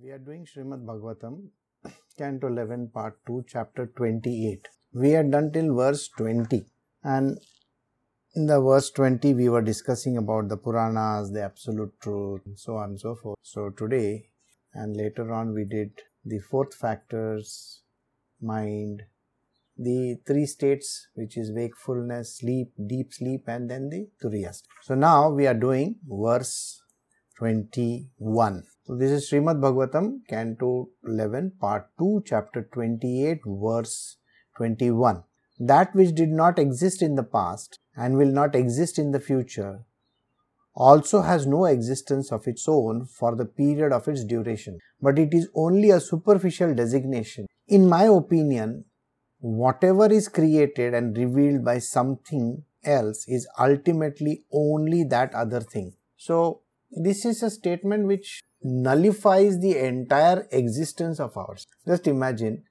[0.00, 1.48] We are doing Srimad Bhagavatam,
[2.16, 4.68] Canto 11, Part 2, Chapter 28.
[4.92, 6.66] We had done till verse 20,
[7.02, 7.36] and
[8.36, 12.76] in the verse 20, we were discussing about the Puranas, the absolute truth, and so
[12.76, 13.38] on and so forth.
[13.42, 14.28] So, today
[14.72, 15.90] and later on, we did
[16.24, 17.82] the fourth factors,
[18.40, 19.02] mind,
[19.76, 24.54] the three states, which is wakefulness, sleep, deep sleep, and then the Turiya.
[24.82, 26.80] So, now we are doing verse
[27.38, 28.62] 21.
[28.88, 34.16] So, this is Srimad Bhagavatam, Canto 11, Part 2, Chapter 28, verse
[34.56, 35.24] 21.
[35.60, 39.80] That which did not exist in the past and will not exist in the future
[40.74, 45.34] also has no existence of its own for the period of its duration, but it
[45.34, 47.46] is only a superficial designation.
[47.66, 48.86] In my opinion,
[49.40, 55.92] whatever is created and revealed by something else is ultimately only that other thing.
[56.16, 61.66] So, this is a statement which nullifies the entire existence of ours.
[61.86, 62.64] Just imagine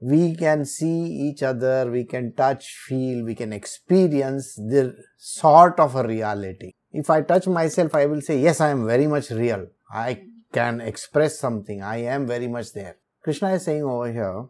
[0.00, 5.94] we can see each other, we can touch, feel, we can experience the sort of
[5.94, 6.72] a reality.
[6.92, 9.66] If I touch myself, I will say, Yes, I am very much real.
[9.90, 11.82] I can express something.
[11.82, 12.96] I am very much there.
[13.22, 14.44] Krishna is saying over here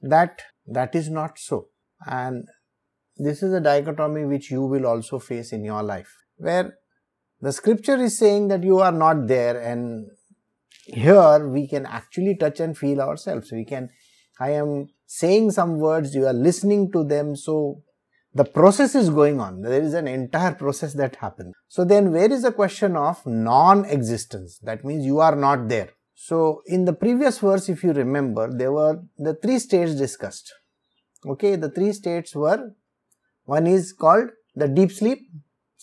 [0.00, 1.68] that that is not so.
[2.06, 2.46] And
[3.16, 6.78] this is a dichotomy which you will also face in your life, where
[7.42, 10.06] the scripture is saying that you are not there, and
[10.86, 13.52] here we can actually touch and feel ourselves.
[13.52, 13.90] We can,
[14.40, 17.82] I am saying some words, you are listening to them, so
[18.34, 19.60] the process is going on.
[19.60, 21.52] There is an entire process that happens.
[21.68, 24.58] So then where is the question of non-existence?
[24.62, 25.90] That means you are not there.
[26.14, 30.54] So in the previous verse, if you remember, there were the three states discussed.
[31.26, 32.70] Okay, the three states were,
[33.44, 35.18] one is called the deep sleep,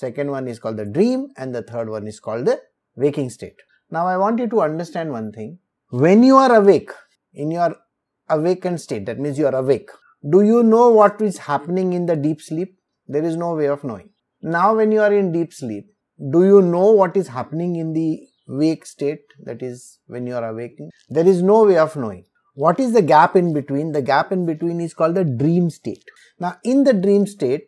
[0.03, 2.59] second one is called the dream and the third one is called the
[2.95, 3.59] waking state.
[3.91, 5.59] Now I want you to understand one thing.
[5.89, 6.91] When you are awake,
[7.33, 7.75] in your
[8.29, 9.89] awakened state, that means you are awake,
[10.29, 12.77] do you know what is happening in the deep sleep?
[13.07, 14.09] There is no way of knowing.
[14.41, 15.87] Now when you are in deep sleep,
[16.31, 20.47] do you know what is happening in the wake state, that is when you are
[20.49, 20.91] awakening?
[21.09, 22.25] There is no way of knowing.
[22.55, 23.91] What is the gap in between?
[23.93, 26.03] The gap in between is called the dream state.
[26.39, 27.67] Now in the dream state,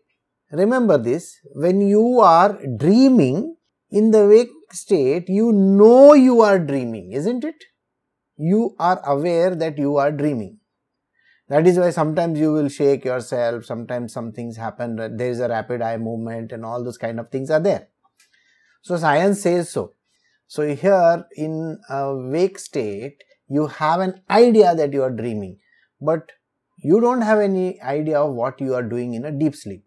[0.52, 3.56] remember this, when you are dreaming
[3.90, 7.64] in the wake state, you know you are dreaming, isn't it?
[8.38, 10.60] You are aware that you are dreaming.
[11.50, 15.50] That is why sometimes you will shake yourself, sometimes some things happen, there is a
[15.50, 17.90] rapid eye movement and all those kind of things are there.
[18.82, 19.94] So science says so.
[20.48, 25.60] So here in a wake state, you have an idea that you are dreaming,
[26.00, 26.32] but
[26.78, 29.84] you don't have any idea of what you are doing in a deep sleep.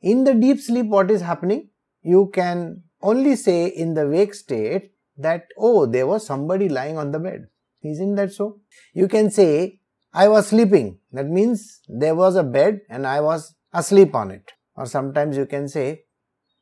[0.00, 1.70] In the deep sleep, what is happening?
[2.02, 7.12] You can only say in the wake state that, oh, there was somebody lying on
[7.12, 7.46] the bed.
[7.82, 8.60] Isn't that so?
[8.94, 9.80] You can say,
[10.12, 10.98] I was sleeping.
[11.12, 14.52] That means there was a bed and I was asleep on it.
[14.74, 16.02] Or sometimes you can say,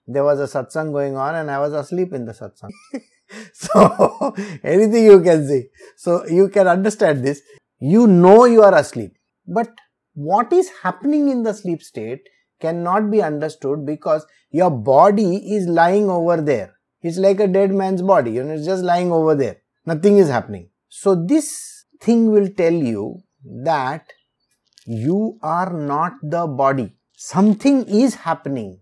[0.06, 2.71] there was a satsang going on and I was asleep in the satsang.
[3.53, 4.34] so,
[4.65, 5.69] anything you can say.
[5.97, 7.43] So, you can understand this.
[7.78, 9.17] You know you are asleep.
[9.47, 9.71] But
[10.15, 12.28] what is happening in the sleep state
[12.64, 14.26] cannot be understood because
[14.60, 16.75] your body is lying over there.
[17.02, 19.56] It's like a dead man's body, you know, it's just lying over there.
[19.86, 20.69] Nothing is happening.
[20.88, 23.22] So, this thing will tell you
[23.66, 24.12] that
[24.86, 26.92] you are not the body.
[27.16, 28.78] Something is happening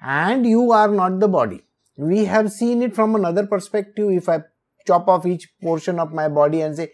[0.00, 1.62] and you are not the body.
[1.96, 4.10] We have seen it from another perspective.
[4.10, 4.42] If I
[4.86, 6.92] chop off each portion of my body and say,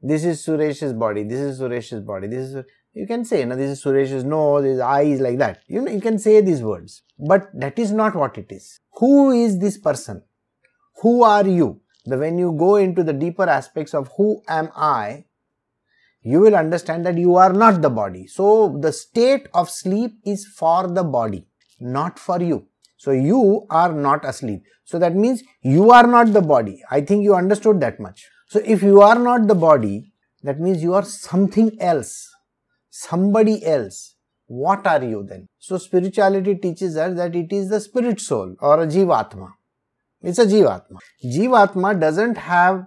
[0.00, 2.64] this is Suresh's body, this is Suresh's body, this is,
[2.94, 5.62] you can say, no, this is Suresh's nose, his eyes, like that.
[5.66, 7.02] You know, you can say these words.
[7.18, 8.80] But that is not what it is.
[8.94, 10.22] Who is this person?
[11.02, 11.80] Who are you?
[12.06, 15.24] The, when you go into the deeper aspects of who am I,
[16.22, 18.26] you will understand that you are not the body.
[18.26, 21.46] So the state of sleep is for the body,
[21.80, 22.66] not for you.
[22.96, 24.62] So you are not asleep.
[24.84, 26.82] So that means you are not the body.
[26.90, 28.26] I think you understood that much.
[28.48, 32.33] So if you are not the body, that means you are something else,
[32.94, 34.14] somebody else.
[34.46, 35.48] What are you then?
[35.58, 39.52] So spirituality teaches us that it is the spirit soul or a jivatma.
[40.22, 40.98] It's a jivatma.
[41.24, 42.86] Jivatma doesn't have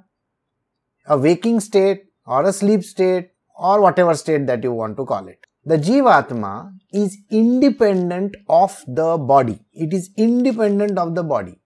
[1.07, 5.27] a waking state or a sleep state or whatever state that you want to call
[5.27, 5.39] it.
[5.65, 9.59] The Jivatma is independent of the body.
[9.73, 11.59] It is independent of the body.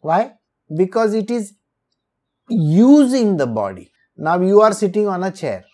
[0.00, 0.32] Why?
[0.76, 1.54] Because it is
[2.48, 3.92] using the body.
[4.16, 5.64] Now you are sitting on a chair.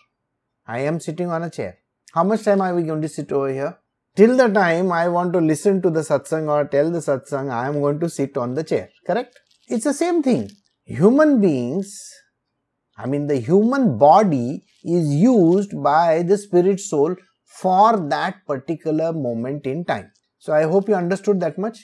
[0.67, 1.77] I am sitting on a chair.
[2.13, 3.77] How much time are we going to sit over here?
[4.15, 7.67] Till the time I want to listen to the satsang or tell the satsang, I
[7.67, 8.89] am going to sit on the chair.
[9.05, 9.39] Correct?
[9.67, 10.49] It's the same thing.
[10.85, 11.97] Human beings
[12.97, 17.15] I mean, the human body is used by the spirit soul
[17.45, 20.11] for that particular moment in time.
[20.37, 21.79] So, I hope you understood that much.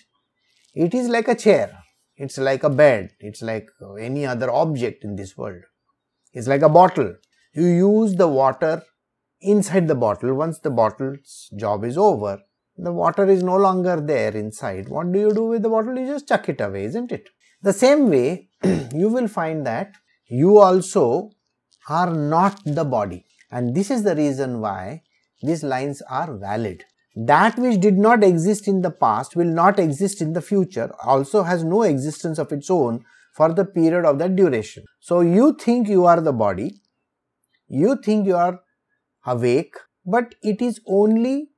[0.73, 1.75] It is like a chair,
[2.18, 3.68] it's like a bed, it's like
[4.00, 5.63] any other object in this world.
[6.33, 7.15] It's like a bottle.
[7.53, 8.83] You use the water
[9.41, 10.33] inside the bottle.
[10.33, 12.39] Once the bottle's job is over,
[12.77, 14.89] the water is no longer there inside.
[14.89, 15.97] What do you do with the bottle?
[15.97, 17.29] You just chuck it away, isn't it?
[17.61, 18.49] The same way,
[18.93, 19.95] you will find that
[20.27, 21.31] you also
[21.89, 23.25] are not the body.
[23.51, 25.03] And this is the reason why
[25.41, 26.83] these lines are valid.
[27.15, 31.43] That which did not exist in the past will not exist in the future, also
[31.43, 33.03] has no existence of its own
[33.33, 34.83] for the period of that duration.
[34.99, 36.81] So you think you are the body,
[37.67, 38.59] you think you are
[39.27, 39.75] awake,
[40.06, 41.50] but it is only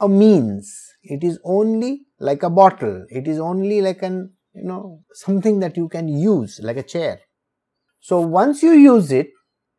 [0.00, 0.92] a means.
[1.02, 3.04] It is only like a bottle.
[3.10, 7.20] It is only like an, you know, something that you can use like a chair.
[8.00, 9.30] So once you use it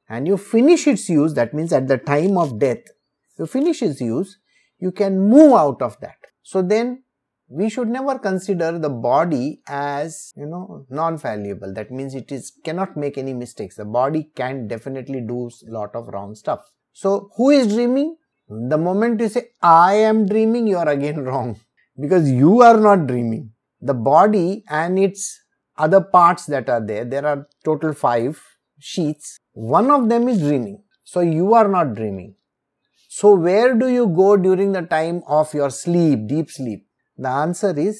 [0.09, 2.83] and you finish its use, that means at the time of death,
[3.39, 4.37] you finish its use,
[4.79, 6.17] you can move out of that.
[6.43, 7.03] So then
[7.47, 12.97] we should never consider the body as you know non-fallible that means it is cannot
[12.97, 16.71] make any mistakes the body can definitely do lot of wrong stuff
[17.01, 18.09] so who is dreaming
[18.73, 21.49] the moment you say i am dreaming you are again wrong
[22.03, 23.43] because you are not dreaming
[23.89, 24.47] the body
[24.81, 25.23] and its
[25.85, 27.39] other parts that are there there are
[27.69, 28.41] total 5
[28.91, 29.37] sheets
[29.75, 30.77] one of them is dreaming
[31.13, 32.31] so you are not dreaming
[33.19, 36.81] so where do you go during the time of your sleep deep sleep
[37.25, 37.99] the answer is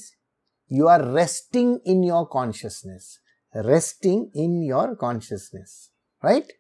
[0.68, 3.20] you are resting in your consciousness.
[3.54, 5.92] Resting in your consciousness.
[6.22, 6.52] Right?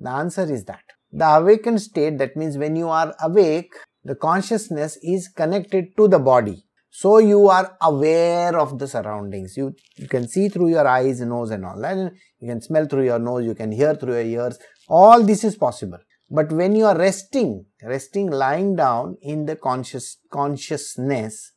[0.00, 0.84] The answer is that.
[1.16, 3.72] The awakened state, that means when you are awake,
[4.02, 6.64] the consciousness is connected to the body.
[6.90, 9.56] So you are aware of the surroundings.
[9.56, 12.12] You, you can see through your eyes, nose and all that.
[12.40, 14.58] You can smell through your nose, you can hear through your ears.
[14.88, 15.98] All this is possible.
[16.30, 21.52] But when you are resting, resting lying down in the conscious consciousness,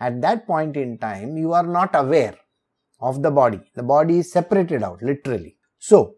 [0.00, 2.34] at that point in time you are not aware
[3.00, 3.60] of the body.
[3.76, 5.58] The body is separated out literally.
[5.78, 6.16] So,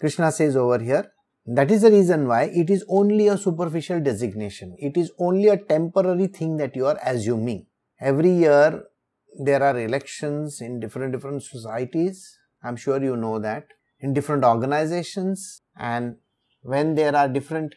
[0.00, 1.12] Krishna says over here,
[1.46, 4.76] that is the reason why it is only a superficial designation.
[4.78, 7.66] It is only a temporary thing that you are assuming.
[8.00, 8.84] Every year
[9.40, 12.38] there are elections in different different societies.
[12.62, 13.66] I'm sure you know that
[13.98, 16.16] in different organizations and
[16.62, 17.74] when there are different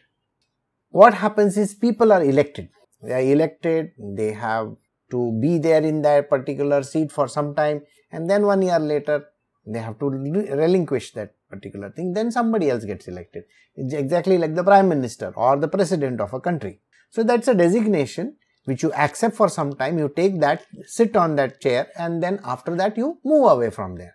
[0.90, 2.68] what happens is people are elected.
[3.02, 4.76] They are elected, they have
[5.10, 9.26] to be there in that particular seat for some time and then one year later
[9.66, 13.44] they have to relinquish that particular thing then somebody else gets elected.
[13.74, 16.80] It's exactly like the prime minister or the president of a country.
[17.10, 21.36] So that's a designation which you accept for some time you take that sit on
[21.36, 24.14] that chair and then after that you move away from there.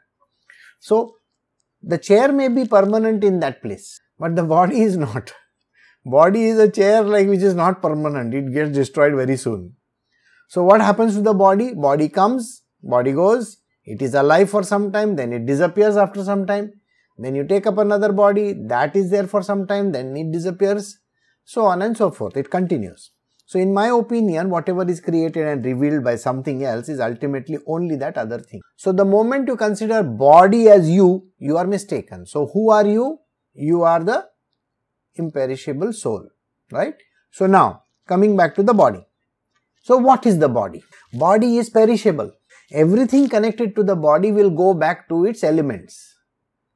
[0.80, 1.16] So
[1.84, 5.34] the chair may be permanent in that place but the body is not.
[6.06, 8.34] Body is a chair like which is not permanent.
[8.34, 9.76] It gets destroyed very soon.
[10.48, 11.74] So what happens to the body?
[11.74, 16.46] Body comes, body goes, it is alive for some time, then it disappears after some
[16.46, 16.74] time.
[17.18, 21.00] Then you take up another body, that is there for some time, then it disappears,
[21.44, 22.38] so on and so forth.
[22.38, 23.12] It continues.
[23.46, 27.98] So in my opinion, whatever is created and revealed by something else is ultimately only
[27.98, 28.62] that other thing.
[28.78, 32.26] So the moment you consider body as you, you are mistaken.
[32.26, 33.20] So who are you?
[33.54, 34.26] You are the
[35.16, 36.30] imperishable soul,
[36.72, 36.96] right?
[37.32, 39.06] So now, coming back to the body.
[39.84, 40.82] So what is the body?
[41.14, 42.32] Body is perishable.
[42.72, 46.16] Everything connected to the body will go back to its elements.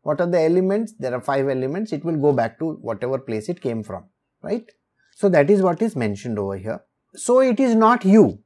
[0.01, 0.93] What are the elements?
[0.99, 1.93] There are five elements.
[1.93, 4.05] It will go back to whatever place it came from,
[4.41, 4.69] right?
[5.15, 6.81] So that is what is mentioned over here.
[7.15, 8.39] So it is not you.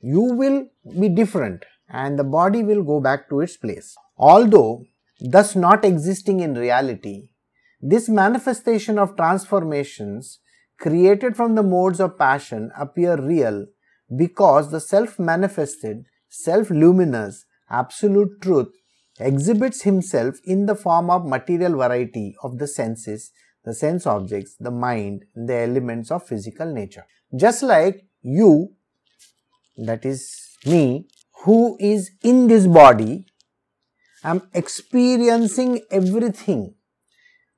[0.00, 0.66] You will
[1.00, 3.96] be different and the body will go back to its place.
[4.18, 4.84] Although
[5.20, 7.30] thus not existing in reality,
[7.80, 10.40] this manifestation of transformations
[10.78, 13.66] created from the modes of passion appear real
[14.14, 18.68] because the self manifested, self luminous, absolute truth
[19.20, 23.30] exhibits himself in the form of material variety of the senses,
[23.64, 27.04] the sense objects, the mind, the elements of physical nature.
[27.36, 28.72] Just like you,
[29.76, 31.06] that is me,
[31.44, 33.26] who is in this body,
[34.24, 36.74] I am experiencing everything.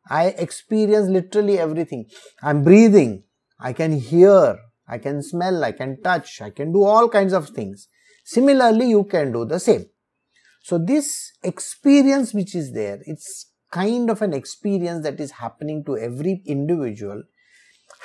[0.09, 2.07] I experience literally everything.
[2.43, 3.23] I'm breathing.
[3.61, 4.59] I can hear.
[4.87, 7.89] I can smell, I can touch, I can do all kinds of things.
[8.25, 9.87] Similarly, you can do the same.
[10.63, 15.99] So this experience which is there, it's kind of an experience that is happening to
[15.99, 17.23] every individual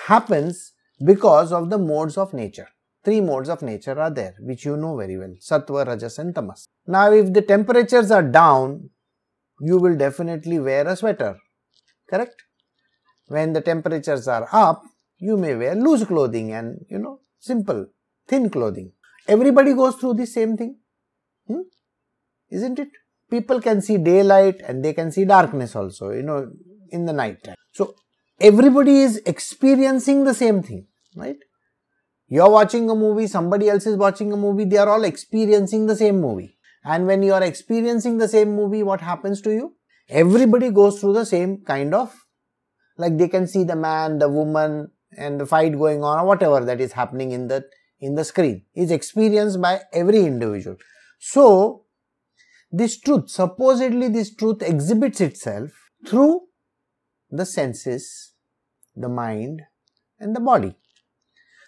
[0.07, 0.73] happens
[1.05, 2.67] because of the modes of nature.
[3.05, 5.33] Three modes of nature are there, which you know very well.
[5.39, 6.67] Sattva, Rajas and Tamas.
[6.85, 8.89] Now, if the temperatures are down,
[9.61, 11.37] you will definitely wear a sweater.
[12.09, 12.43] Correct?
[13.27, 14.83] When the temperatures are up,
[15.17, 17.87] you may wear loose clothing and, you know, simple,
[18.27, 18.91] thin clothing.
[19.29, 20.77] Everybody goes through the same thing.
[21.47, 21.61] Hmm?
[22.49, 22.89] Isn't it?
[23.29, 26.51] People can see daylight and they can see darkness also, you know,
[26.89, 27.55] in the night time.
[27.73, 27.93] So,
[28.41, 31.37] everybody is experiencing the same thing, right?
[32.27, 35.95] You're watching a movie, somebody else is watching a movie, they are all experiencing the
[35.95, 36.57] same movie.
[36.83, 39.75] And when you are experiencing the same movie, what happens to you?
[40.09, 42.15] Everybody goes through the same kind of,
[42.97, 46.65] like they can see the man, the woman, and the fight going on, or whatever
[46.65, 47.63] that is happening in the
[47.99, 50.77] in the screen is experienced by every individual.
[51.19, 51.83] So,
[52.71, 55.71] this truth, supposedly this truth exhibits itself
[56.07, 56.41] through
[57.29, 58.33] the senses,
[58.95, 59.63] the mind,
[60.19, 60.75] and the body.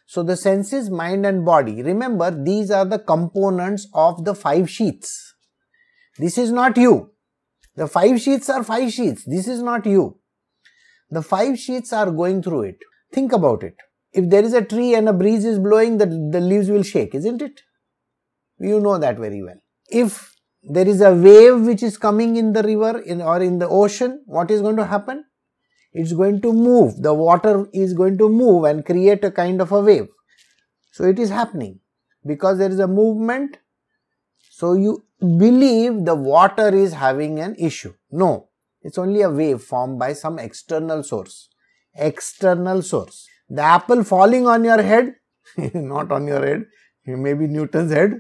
[0.05, 5.33] So the senses, mind and body, remember these are the components of the five sheets.
[6.17, 7.11] This is not you.
[7.75, 9.23] The five sheets are five sheets.
[9.23, 10.19] This is not you.
[11.09, 12.79] The five sheets are going through it.
[13.13, 13.75] Think about it.
[14.13, 17.15] If there is a tree and a breeze is blowing, the, the leaves will shake,
[17.15, 17.61] isn't it?
[18.59, 19.61] You know that very well.
[19.89, 23.67] If there is a wave which is coming in the river in, or in the
[23.67, 25.25] ocean, what is going to happen?
[25.93, 27.01] it's going to move.
[27.01, 30.07] The water is going to move and create a kind of a wave.
[30.91, 31.79] So it is happening
[32.25, 33.57] because there is a movement.
[34.49, 37.93] So you believe the water is having an issue.
[38.11, 38.49] No,
[38.81, 41.49] it's only a wave formed by some external source.
[41.95, 43.27] External source.
[43.53, 45.15] The apple falling on your head,
[45.73, 46.65] not on your head,
[47.05, 48.13] maybe Newton's head,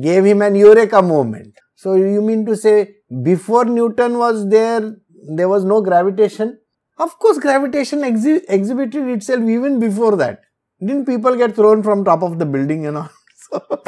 [0.00, 1.54] gave him an eureka moment.
[1.74, 4.94] So you mean to say before Newton was there,
[5.28, 6.58] there was no gravitation?
[6.98, 10.42] Of course, gravitation exhi- exhibited itself even before that.
[10.80, 13.10] Didn't people get thrown from top of the building and all?
[13.36, 13.82] So,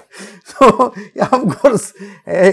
[0.44, 1.92] so yeah, of course,
[2.26, 2.52] uh,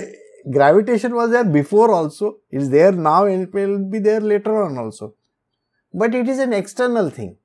[0.51, 2.39] gravitation was there before also.
[2.49, 5.15] It's there now and it will be there later on also.
[5.93, 7.37] But it is an external thing.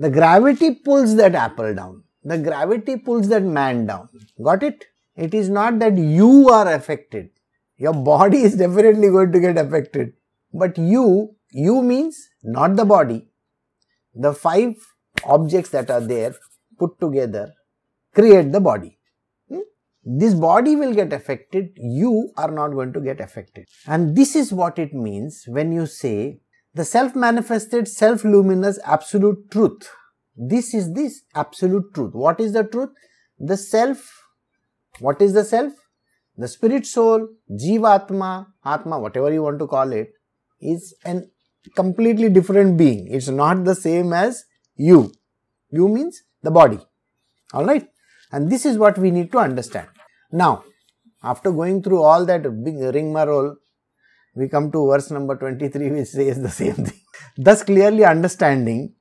[0.00, 2.04] The gravity pulls that apple down.
[2.24, 4.08] The gravity pulls that man down.
[4.42, 4.86] Got it?
[5.14, 7.28] It is not that you are affected.
[7.76, 10.14] Your body is definitely going to get affected.
[10.54, 13.26] But you you means not the body.
[14.14, 14.74] The five
[15.24, 16.34] objects that are there
[16.78, 17.52] put together
[18.14, 18.98] create the body.
[19.50, 19.66] Hmm?
[20.02, 23.68] This body will get affected, you are not going to get affected.
[23.86, 26.40] And this is what it means when you say
[26.74, 29.90] the self manifested, self luminous absolute truth.
[30.36, 32.14] This is this absolute truth.
[32.14, 32.90] What is the truth?
[33.38, 34.24] The self.
[34.98, 35.72] What is the self?
[36.36, 40.12] The spirit soul, Jivatma, Atma, whatever you want to call it,
[40.60, 41.30] is an
[41.76, 43.08] completely different being.
[43.10, 44.44] It's not the same as
[44.76, 45.12] you.
[45.70, 46.78] You means the body.
[47.52, 47.88] Alright?
[48.32, 49.88] And this is what we need to understand.
[50.32, 50.64] Now,
[51.22, 53.56] after going through all that big rigmarole,
[54.40, 57.00] we come to verse number 23 which says the same thing.
[57.36, 58.94] Thus clearly understanding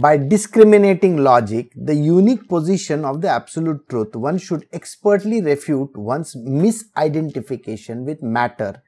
[0.00, 6.34] by discriminating logic the unique position of the absolute truth, one should expertly refute one's
[6.36, 8.82] misidentification with matter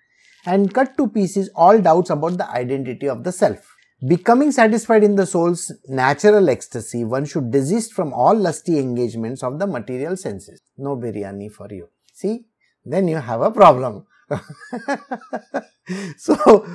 [0.47, 3.71] and cut to pieces all doubts about the identity of the self.
[4.07, 9.59] Becoming satisfied in the soul's natural ecstasy, one should desist from all lusty engagements of
[9.59, 10.61] the material senses.
[10.77, 11.89] No biryani for you.
[12.13, 12.45] See,
[12.85, 14.07] then you have a problem.
[16.17, 16.35] so,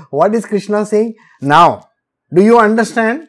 [0.09, 1.15] what is Krishna saying?
[1.41, 1.89] Now,
[2.33, 3.27] do you understand?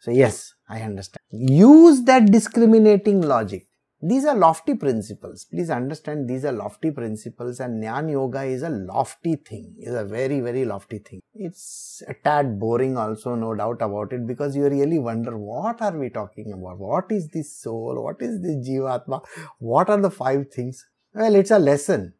[0.00, 1.20] So, yes, I understand.
[1.30, 3.66] Use that discriminating logic.
[4.06, 5.46] These are lofty principles.
[5.46, 10.04] Please understand these are lofty principles and Jnana Yoga is a lofty thing, is a
[10.04, 11.20] very, very lofty thing.
[11.32, 15.96] It's a tad boring also, no doubt about it, because you really wonder what are
[15.96, 16.78] we talking about?
[16.78, 18.04] What is this soul?
[18.04, 19.24] What is this Jivatma?
[19.58, 20.84] What are the five things?
[21.14, 22.12] Well, it's a lesson.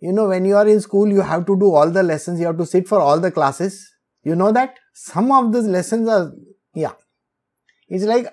[0.00, 2.46] You know, when you are in school, you have to do all the lessons, you
[2.46, 3.90] have to sit for all the classes.
[4.22, 4.78] You know that?
[4.92, 6.32] Some of these lessons are,
[6.74, 6.92] yeah.
[7.88, 8.26] It's like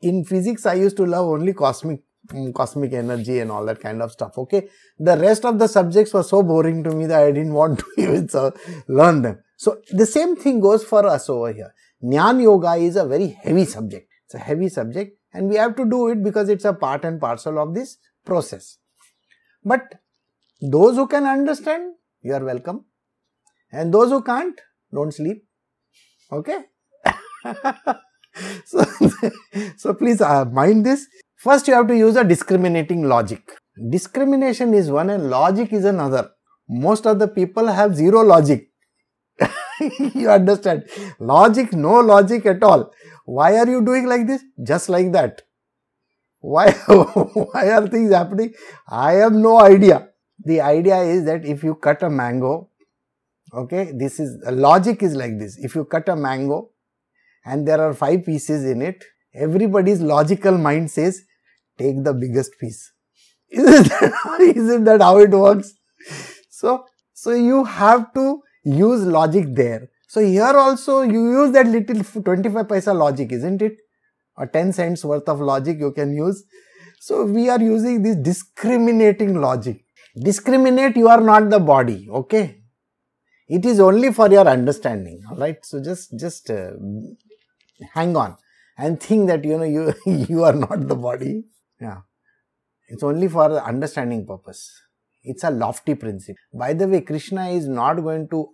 [0.00, 2.00] in physics, I used to love only cosmic
[2.32, 4.38] Mm, cosmic energy and all that kind of stuff.
[4.38, 7.80] Okay, the rest of the subjects were so boring to me that I didn't want
[7.80, 8.28] to even
[8.88, 9.40] learn them.
[9.56, 11.74] So the same thing goes for us over here.
[12.02, 14.08] Jnana Yoga is a very heavy subject.
[14.24, 17.20] It's a heavy subject, and we have to do it because it's a part and
[17.20, 18.78] parcel of this process.
[19.62, 19.82] But
[20.70, 22.84] those who can understand, you are welcome,
[23.72, 24.60] and those who can't,
[24.92, 25.44] don't sleep.
[26.30, 26.64] Okay.
[28.64, 28.84] so,
[29.76, 31.06] so please uh, mind this
[31.44, 33.52] First, you have to use a discriminating logic.
[33.90, 36.30] Discrimination is one and logic is another.
[36.66, 38.70] Most of the people have zero logic.
[40.14, 40.84] you understand?
[41.20, 42.90] Logic, no logic at all.
[43.26, 44.42] Why are you doing like this?
[44.62, 45.42] Just like that.
[46.40, 48.54] Why, why are things happening?
[48.88, 50.08] I have no idea.
[50.42, 52.70] The idea is that if you cut a mango
[53.54, 55.56] Okay, this is logic is like this.
[55.58, 56.70] If you cut a mango
[57.44, 61.22] and there are five pieces in it, everybody's logical mind says,
[61.78, 62.92] take the biggest piece.
[63.50, 65.74] Isn't that, isn't that how it works?
[66.50, 69.90] So, so you have to use logic there.
[70.08, 73.76] So here also you use that little 25 paisa logic, isn't it?
[74.36, 76.42] Or 10 cents worth of logic you can use.
[76.98, 79.83] So we are using this discriminating logic.
[80.16, 82.60] Discriminate, you are not the body, okay?
[83.48, 85.64] It is only for your understanding, alright?
[85.64, 86.70] So just, just uh,
[87.92, 88.36] hang on
[88.78, 91.44] and think that you know you, you are not the body.
[91.80, 92.02] Yeah.
[92.88, 94.70] It's only for understanding purpose.
[95.22, 96.38] It's a lofty principle.
[96.52, 98.50] By the way, Krishna is not going to,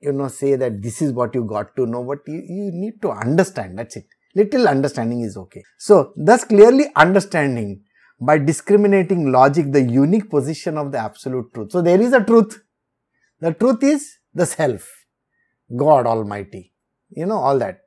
[0.00, 3.00] you know, say that this is what you got to know, but you, you need
[3.02, 3.78] to understand.
[3.78, 4.06] That's it.
[4.34, 5.62] Little understanding is okay.
[5.78, 7.82] So, thus clearly understanding
[8.20, 11.72] by discriminating logic the unique position of the absolute truth.
[11.72, 12.62] So, there is a truth.
[13.40, 15.06] The truth is the self,
[15.76, 16.72] God Almighty.
[17.10, 17.80] You know, all that.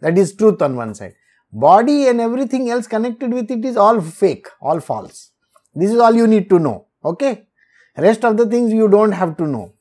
[0.00, 1.14] That is truth on one side.
[1.52, 5.32] Body and everything else connected with it is all fake, all false.
[5.74, 6.86] This is all you need to know.
[7.04, 7.46] Okay?
[7.96, 9.74] Rest of the things you don't have to know.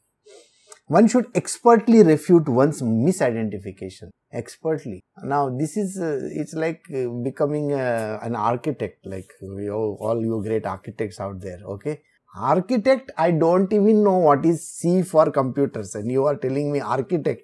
[0.90, 4.10] One should expertly refute one's misidentification.
[4.34, 5.04] Expertly.
[5.24, 10.42] Now, this is, uh, it's like uh, becoming uh, an architect, like you, all you
[10.44, 12.02] great architects out there, okay?
[12.36, 16.80] Architect, I don't even know what is C for computers, and you are telling me
[16.80, 17.44] architect.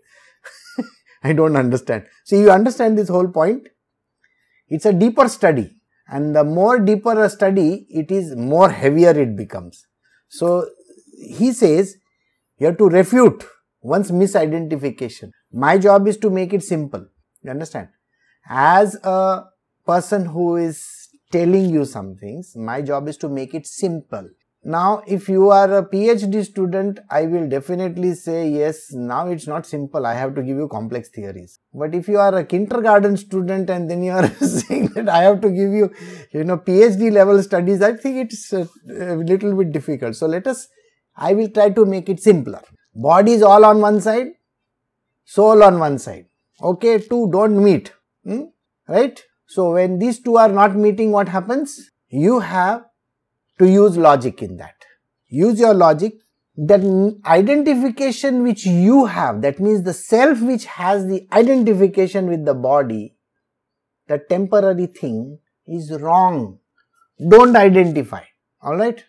[1.23, 2.07] I don't understand.
[2.23, 3.67] So, you understand this whole point?
[4.69, 5.75] It's a deeper study,
[6.07, 9.85] and the more deeper a study, it is more heavier it becomes.
[10.29, 10.67] So,
[11.19, 11.97] he says
[12.57, 13.43] you have to refute
[13.81, 15.31] one's misidentification.
[15.51, 17.05] My job is to make it simple.
[17.43, 17.89] You understand?
[18.47, 19.43] As a
[19.85, 24.27] person who is telling you some things, my job is to make it simple.
[24.67, 29.67] Now, if you are a PhD student, I will definitely say, yes, now it's not
[29.67, 30.07] simple.
[30.07, 31.59] I have to give you complex theories.
[31.71, 35.41] But if you are a kindergarten student and then you are saying that I have
[35.41, 35.91] to give you,
[36.31, 40.15] you know, PhD level studies, I think it's a, a little bit difficult.
[40.15, 40.67] So let us,
[41.15, 42.61] I will try to make it simpler.
[42.93, 44.27] Body is all on one side,
[45.23, 46.25] soul on one side.
[46.61, 47.93] Okay, two don't meet.
[48.23, 48.43] Hmm?
[48.87, 49.21] Right?
[49.47, 51.91] So when these two are not meeting, what happens?
[52.09, 52.85] You have
[53.59, 54.75] to use logic in that.
[55.27, 56.13] Use your logic.
[56.57, 56.81] That
[57.25, 63.17] identification which you have, that means the self which has the identification with the body,
[64.07, 66.59] the temporary thing is wrong.
[67.29, 68.23] Don't identify.
[68.63, 69.03] Alright?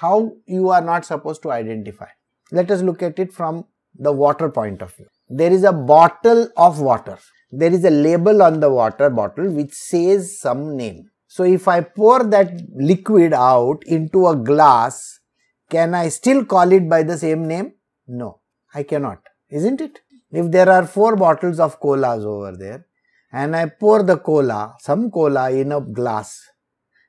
[0.00, 2.06] How you are not supposed to identify.
[2.52, 5.06] Let us look at it from the water point of view.
[5.28, 7.18] There is a bottle of water.
[7.50, 11.10] There is a label on the water bottle which says some name.
[11.26, 15.20] So if I pour that liquid out into a glass,
[15.68, 17.72] can I still call it by the same name?
[18.06, 18.40] No,
[18.72, 19.18] I cannot,
[19.50, 20.00] isn't it?
[20.30, 22.86] If there are four bottles of colas over there
[23.32, 26.40] and I pour the cola, some cola in a glass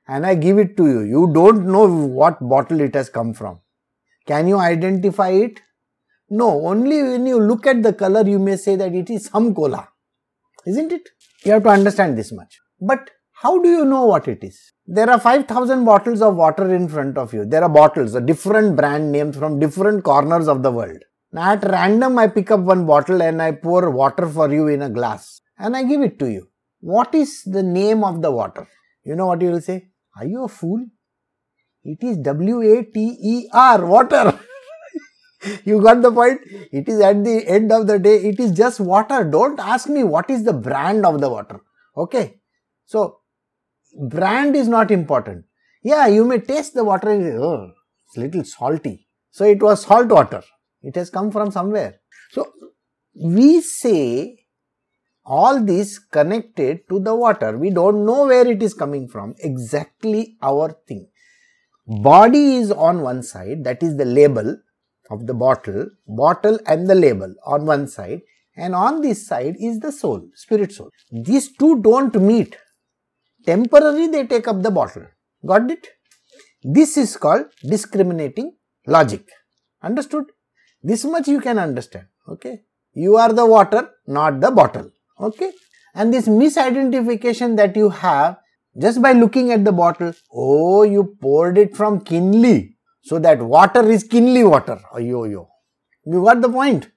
[0.10, 1.88] and I give it to you, you don't know
[2.20, 3.60] what bottle it has come from.
[4.26, 5.62] Can you identify it?
[6.30, 9.54] No, only when you look at the color you may say that it is some
[9.54, 9.88] cola.
[10.66, 11.10] Isn't it?
[11.44, 12.60] You have to understand this much.
[12.82, 14.60] But how do you know what it is?
[14.86, 17.46] There are 5000 bottles of water in front of you.
[17.46, 21.04] There are bottles, different brand names from different corners of the world.
[21.32, 24.82] Now at random I pick up one bottle and I pour water for you in
[24.82, 26.50] a glass and I give it to you.
[26.80, 28.68] What is the name of the water?
[29.04, 29.89] You know what you will say?
[30.20, 30.86] Are you a fool?
[31.84, 34.38] It is W-A-T-E-R, water.
[35.64, 36.42] you got the point?
[36.74, 39.24] It is at the end of the day, it is just water.
[39.24, 41.62] Don't ask me what is the brand of the water.
[41.96, 42.36] Okay.
[42.86, 43.20] So
[44.10, 45.46] brand is not important.
[45.84, 47.72] Yeah, you may taste the water oh,
[48.08, 49.08] it's little salty.
[49.32, 50.44] So it was salt water.
[50.82, 52.02] It has come from somewhere.
[52.32, 52.52] So
[53.16, 54.40] we say
[55.30, 57.56] all this connected to the water.
[57.58, 59.36] We don't know where it is coming from.
[59.40, 61.08] Exactly our thing.
[61.86, 64.58] Body is on one side, that is the label
[65.12, 68.22] of the bottle, bottle and the label on one side,
[68.56, 70.90] and on this side is the soul, spirit soul.
[71.12, 72.58] These two don't meet
[73.46, 75.06] temporarily they take up the bottle.
[75.46, 75.88] Got it?
[76.64, 78.54] This is called discriminating
[78.86, 79.26] logic.
[79.82, 80.26] Understood?
[80.84, 82.08] This much you can understand.
[82.28, 82.62] Okay?
[82.94, 84.92] You are the water, not the bottle.
[85.20, 85.52] Okay?
[85.96, 88.38] And this misidentification that you have
[88.80, 92.78] just by looking at the bottle, oh, you poured it from Kinley.
[93.02, 94.80] So that water is Kinley water.
[94.98, 95.50] Yo, yo.
[96.06, 96.90] You got the point?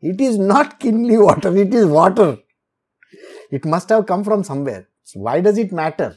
[0.00, 2.38] It is not Kinley water, it is water.
[3.50, 4.88] It must have come from somewhere.
[5.02, 6.16] So why does it matter?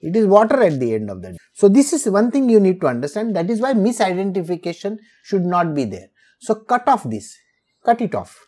[0.00, 1.38] It is water at the end of the day.
[1.52, 3.36] So this is one thing you need to understand.
[3.36, 6.08] That is why misidentification should not be there.
[6.40, 7.36] So cut off this,
[7.84, 8.38] cut it off.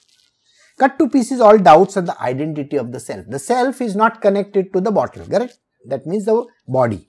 [0.78, 3.26] Cut to pieces all doubts of the identity of the self.
[3.28, 5.58] The self is not connected to the bottle, correct?
[5.87, 7.08] That means the body.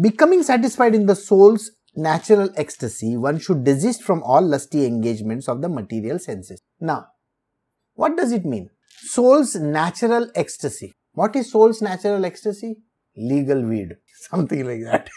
[0.00, 5.60] Becoming satisfied in the soul's natural ecstasy, one should desist from all lusty engagements of
[5.62, 6.62] the material senses.
[6.80, 7.08] Now,
[7.94, 8.70] what does it mean?
[9.02, 10.94] Soul's natural ecstasy.
[11.12, 12.76] What is soul's natural ecstasy?
[13.16, 13.96] Legal weed.
[14.30, 15.10] Something like that.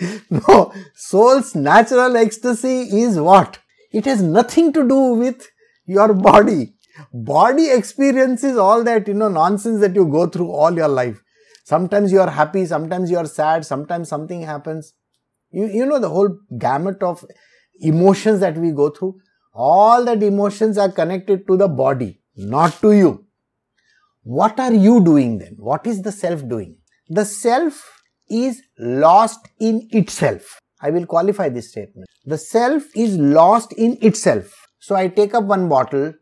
[0.30, 3.58] no, soul's natural ecstasy is what?
[3.92, 5.48] It has nothing to do with
[5.86, 6.74] your body.
[7.12, 11.22] Body experiences all that, you know, nonsense that you go through all your life.
[11.64, 14.92] Sometimes you are happy, sometimes you are sad, sometimes something happens.
[15.50, 17.24] You, you know the whole gamut of
[17.80, 19.18] emotions that we go through.
[19.54, 23.26] All that emotions are connected to the body, not to you.
[24.22, 25.56] What are you doing then?
[25.58, 26.76] What is the self doing?
[27.08, 30.58] The self is lost in itself.
[30.80, 32.08] I will qualify this statement.
[32.24, 34.61] The self is lost in itself.
[34.86, 36.12] So I take up one bottle,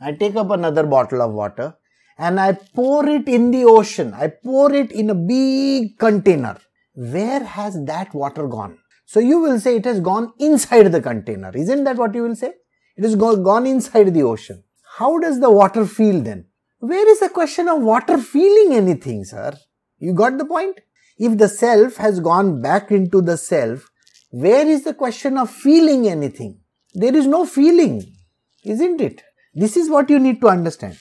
[0.00, 1.74] I take up another bottle of water
[2.16, 4.14] and I pour it in the ocean.
[4.14, 6.56] I pour it in a big container.
[6.94, 8.78] Where has that water gone?
[9.06, 11.50] So you will say it has gone inside the container.
[11.52, 12.52] Isn't that what you will say?
[12.96, 14.62] It has gone inside the ocean.
[14.98, 16.44] How does the water feel then?
[16.78, 19.52] Where is the question of water feeling anything, sir?
[19.98, 20.78] You got the point?
[21.18, 23.90] If the self has gone back into the self,
[24.30, 26.60] where is the question of feeling anything?
[26.98, 28.02] There is no feeling,
[28.64, 29.22] isn't it?
[29.52, 30.96] This is what you need to understand.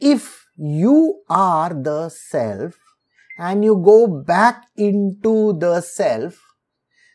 [0.00, 2.74] If you are the self
[3.38, 6.42] and you go back into the self,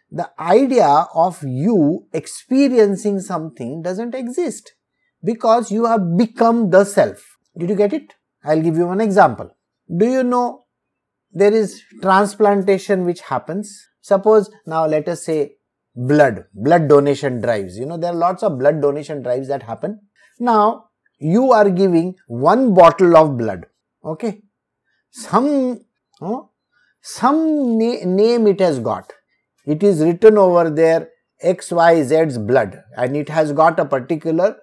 [0.09, 4.71] the idea of you experiencing something doesn't exist
[5.21, 7.37] because you have become the self.
[7.57, 8.13] Did you get it?
[8.41, 9.53] I'll give you one example.
[9.93, 10.63] Do you know
[11.33, 13.85] there is transplantation which happens?
[13.99, 15.56] Suppose now let us say
[15.97, 17.77] blood, blood donation drives.
[17.77, 19.99] You know, there are lots of blood donation drives that happen.
[20.39, 23.65] Now, you are giving one bottle of blood.
[24.05, 24.43] Okay.
[25.09, 25.81] Some,
[26.21, 26.51] oh,
[27.01, 29.11] some na- name it has got.
[29.65, 31.09] It is written over there
[31.43, 34.57] XYZ's blood and it has got a particular,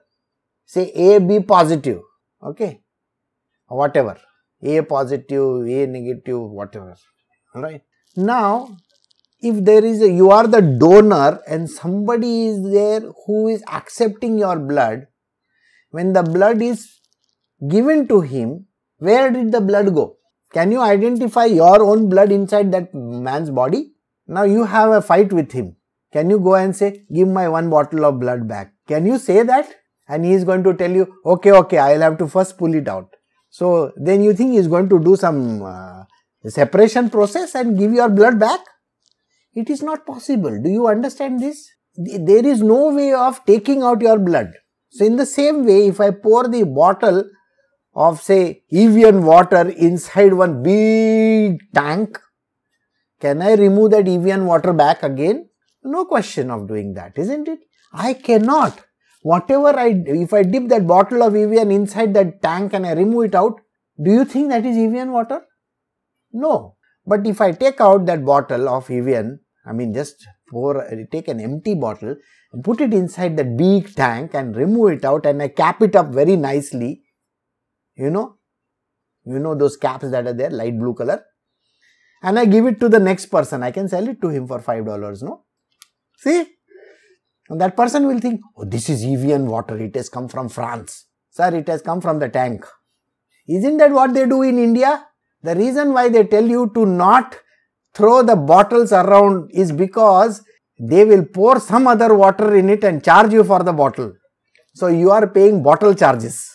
[0.64, 2.00] say AB positive.
[2.42, 2.80] Okay.
[3.66, 4.16] Whatever.
[4.62, 6.96] A positive, A negative, whatever.
[7.54, 7.82] Alright.
[8.16, 8.76] Now,
[9.44, 14.38] if there is a you are the donor and somebody is there who is accepting
[14.38, 15.06] your blood
[15.90, 16.86] when the blood is
[17.76, 18.66] given to him
[18.98, 20.16] where did the blood go?
[20.52, 23.92] Can you identify your own blood inside that man's body?
[24.26, 25.76] Now you have a fight with him.
[26.12, 29.42] Can you go and say give my one bottle of blood back can you say
[29.42, 29.66] that?
[30.06, 32.88] And he is going to tell you okay okay i'll have to first pull it
[32.88, 33.08] out.
[33.48, 36.04] So then you think he is going to do some uh,
[36.46, 38.60] separation process and give your blood back
[39.54, 40.60] it is not possible.
[40.60, 41.70] Do you understand this?
[41.96, 44.52] There is no way of taking out your blood.
[44.90, 47.24] So, in the same way, if I pour the bottle
[47.94, 52.20] of, say, Evian water inside one big tank,
[53.20, 55.48] can I remove that Evian water back again?
[55.82, 57.60] No question of doing that, isn't it?
[57.92, 58.80] I cannot.
[59.22, 63.26] Whatever I, if I dip that bottle of Evian inside that tank and I remove
[63.26, 63.60] it out,
[64.02, 65.42] do you think that is Evian water?
[66.32, 66.76] No.
[67.06, 71.28] But if I take out that bottle of Evian I mean, just pour, uh, take
[71.28, 72.16] an empty bottle
[72.52, 75.96] and put it inside that big tank and remove it out and I cap it
[75.96, 77.02] up very nicely.
[77.96, 78.36] You know,
[79.24, 81.24] you know those caps that are there, light blue color.
[82.22, 83.62] And I give it to the next person.
[83.62, 85.44] I can sell it to him for $5, no?
[86.16, 86.46] See?
[87.48, 89.76] And that person will think, oh, this is Evian water.
[89.76, 91.06] It has come from France.
[91.30, 92.64] Sir, it has come from the tank.
[93.46, 95.06] Isn't that what they do in India?
[95.42, 97.36] The reason why they tell you to not
[97.94, 100.42] throw the bottles around is because
[100.78, 104.12] they will pour some other water in it and charge you for the bottle.
[104.74, 106.50] So you are paying bottle charges.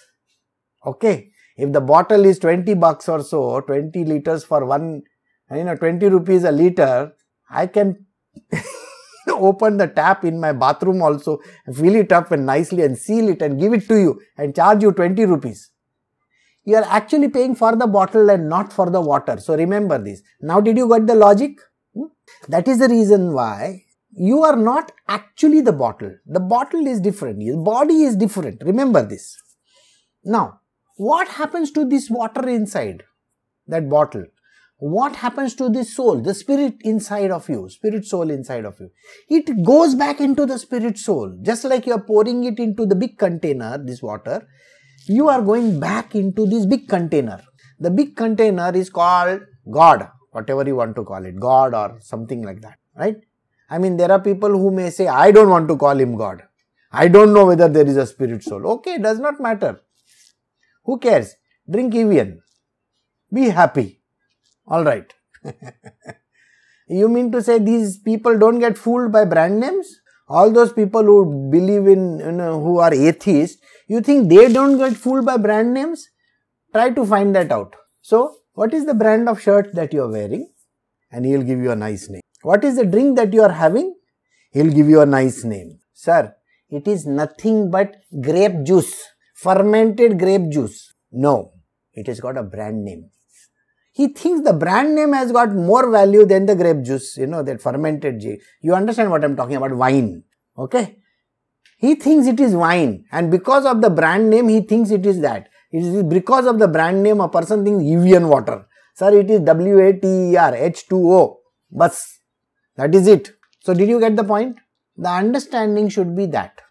[0.86, 1.30] Okay.
[1.56, 5.02] If the bottle is 20 bucks or so, 20 liters for one,
[5.52, 7.14] you know, 20 rupees a liter,
[7.50, 8.06] I can
[9.28, 11.40] open the tap in my bathroom also,
[11.74, 14.84] fill it up and nicely and seal it and give it to you and charge
[14.84, 15.70] you 20 rupees
[16.64, 19.38] you are actually paying for the bottle and not for the water.
[19.40, 20.22] So remember this.
[20.42, 21.60] Now did you get the logic?
[21.94, 22.06] Hmm?
[22.48, 26.16] That is the reason why you are not actually the bottle.
[26.26, 27.42] The bottle is different.
[27.42, 28.62] Your body is different.
[28.64, 29.38] Remember this.
[30.24, 30.60] Now,
[30.98, 33.04] what happens to this water inside
[33.68, 34.26] that bottle?
[34.82, 38.90] What happens to the soul, the spirit inside of you, spirit soul inside of you?
[39.30, 41.38] It goes back into the spirit soul.
[41.42, 44.48] Just like you are pouring it into the big container, this water,
[45.10, 47.42] you are going back into this big container.
[47.80, 49.42] The big container is called
[49.72, 53.18] God, whatever you want to call it, God or something like that, right?
[53.70, 56.44] I mean, there are people who may say, I don't want to call him God.
[56.92, 58.68] I don't know whether there is a spirit soul.
[58.68, 59.82] Okay, does not matter.
[60.86, 61.36] Who cares?
[61.70, 62.42] Drink Evian.
[63.32, 64.02] Be happy.
[64.68, 65.14] Alright.
[66.88, 69.99] you mean to say these people don't get fooled by brand names?
[70.30, 74.78] All those people who believe in, you know, who are atheists, you think they don't
[74.78, 76.08] get fooled by brand names?
[76.72, 77.76] Try to find that out.
[78.02, 80.52] So, what is the brand of shirt that you are wearing?
[81.12, 82.22] And he'll give you a nice name.
[82.44, 83.96] What is the drink that you are having?
[84.52, 85.80] He'll give you a nice name.
[85.94, 86.36] Sir,
[86.70, 88.94] it is nothing but grape juice,
[89.34, 90.94] fermented grape juice.
[91.12, 91.54] No,
[91.94, 93.10] it has got a brand name.
[94.00, 97.44] He thinks the brand name has got more value than the grape juice, you know,
[97.44, 98.42] that fermented juice.
[98.62, 99.76] You understand what I'm talking about?
[99.76, 100.24] Wine.
[100.58, 101.00] Okay?
[101.76, 105.20] He thinks it is wine, and because of the brand name, he thinks it is
[105.20, 105.50] that.
[105.74, 108.66] It is because of the brand name, a person thinks Evian water.
[108.96, 111.36] Sir, it is W A T E R H2O.
[111.70, 112.20] Bus.
[112.78, 113.34] That is it.
[113.60, 114.60] So, did you get the point?
[114.96, 116.62] The understanding should be that.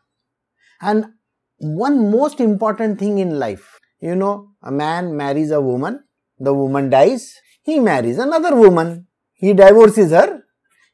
[0.81, 1.05] And
[1.59, 6.05] one most important thing in life, you know, a man marries a woman,
[6.39, 10.43] the woman dies, he marries another woman, he divorces her,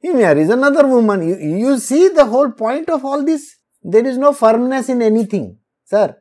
[0.01, 1.27] he marries another woman.
[1.27, 3.57] You, you see the whole point of all this?
[3.83, 5.59] There is no firmness in anything.
[5.85, 6.17] Sir,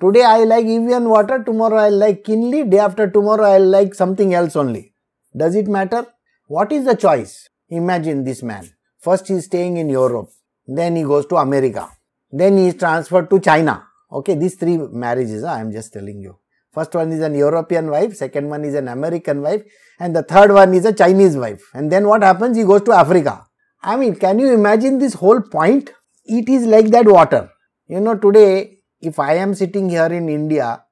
[0.00, 4.34] today I like Evian water, tomorrow I like Kinley, day after tomorrow I like something
[4.34, 4.94] else only.
[5.36, 6.06] Does it matter?
[6.46, 7.48] What is the choice?
[7.68, 8.70] Imagine this man.
[9.00, 10.30] First he is staying in Europe,
[10.66, 11.88] then he goes to America,
[12.30, 13.84] then he is transferred to China.
[14.10, 16.37] Okay, these three marriages, I am just telling you.
[16.72, 19.62] First one is an European wife, second one is an American wife,
[19.98, 21.62] and the third one is a Chinese wife.
[21.74, 22.56] And then what happens?
[22.56, 23.46] He goes to Africa.
[23.82, 25.90] I mean, can you imagine this whole point?
[26.24, 27.50] It is like that water.
[27.86, 30.82] You know, today, if I am sitting here in India,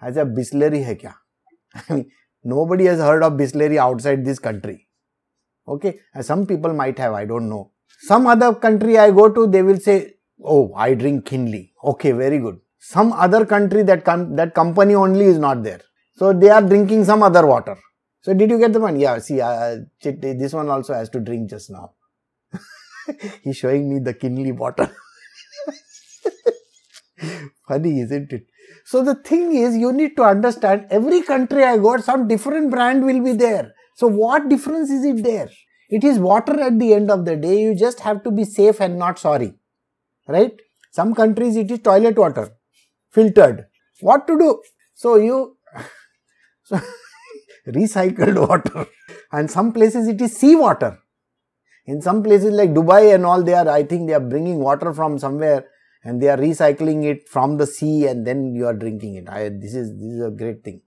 [0.00, 1.14] as a Bisleri hai?
[1.74, 2.10] I mean,
[2.44, 4.86] nobody has heard of Bisleri outside this country.
[5.66, 7.72] Okay, some people might have, I don't know.
[8.00, 10.12] Some other country I go to, they will say,
[10.44, 11.72] Oh, I drink Kinley.
[11.82, 12.58] Okay, very good.
[12.88, 15.80] Some other country that com- that company only is not there.
[16.16, 17.76] So they are drinking some other water.
[18.20, 18.98] So did you get the point?
[18.98, 21.92] Yeah, see, uh, this one also has to drink just now.
[23.42, 24.86] He's showing me the Kinley water.
[27.68, 28.46] Funny, isn't it?
[28.84, 33.04] So the thing is, you need to understand every country I got, some different brand
[33.04, 33.72] will be there.
[33.96, 35.48] So what difference is it there?
[35.88, 37.62] It is water at the end of the day.
[37.62, 39.54] You just have to be safe and not sorry.
[40.28, 40.52] Right?
[40.92, 42.50] Some countries it is toilet water,
[43.16, 43.66] filtered.
[44.00, 44.50] What to do?
[44.94, 45.56] So you,
[46.64, 46.80] so
[47.66, 48.86] recycled water.
[49.32, 50.98] And some places it is sea water.
[51.86, 54.92] In some places like Dubai and all, they are, I think they are bringing water
[54.92, 55.64] from somewhere
[56.02, 59.28] and they are recycling it from the sea and then you are drinking it.
[59.28, 60.80] I, this is this is a great thing.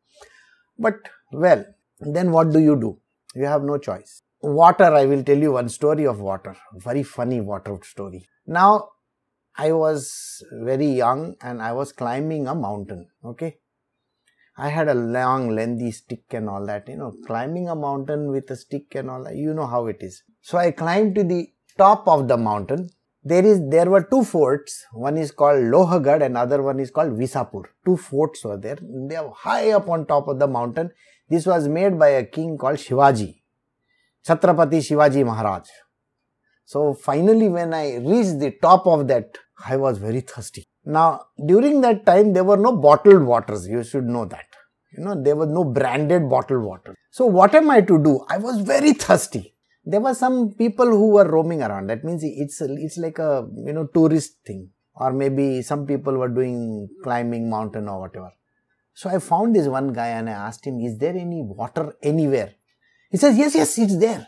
[0.78, 0.96] But
[1.32, 1.66] well,
[2.00, 2.98] then what do you do?
[3.36, 4.22] You have no choice.
[4.42, 6.56] Water, I will tell you one story of water.
[6.74, 8.28] Very funny water story.
[8.48, 8.90] Now,
[9.66, 13.08] I was very young and I was climbing a mountain.
[13.26, 13.58] Okay.
[14.58, 16.88] I had a long, lengthy stick and all that.
[16.88, 19.36] You know, climbing a mountain with a stick and all that.
[19.36, 20.24] You know how it is.
[20.42, 22.90] So I climbed to the top of the mountain.
[23.22, 24.86] There is there were two forts.
[24.94, 27.64] One is called Lohagad and other one is called Visapur.
[27.86, 28.78] Two forts were there.
[29.10, 30.92] They are high up on top of the mountain.
[31.28, 33.42] This was made by a king called Shivaji.
[34.26, 35.68] Chhatrapati Shivaji Maharaj.
[36.72, 39.38] So finally when I reached the top of that,
[39.72, 40.68] I was very thirsty.
[40.86, 43.68] Now during that time there were no bottled waters.
[43.68, 44.46] You should know that.
[44.96, 46.94] You know, there was no branded bottled water.
[47.10, 48.24] So what am I to do?
[48.30, 49.56] I was very thirsty.
[49.84, 51.88] There were some people who were roaming around.
[51.88, 56.30] That means it's it's like a you know tourist thing, or maybe some people were
[56.30, 58.32] doing climbing mountain or whatever.
[58.94, 62.52] So I found this one guy and I asked him, "Is there any water anywhere?"
[63.10, 64.28] He says, "Yes, yes, it's there."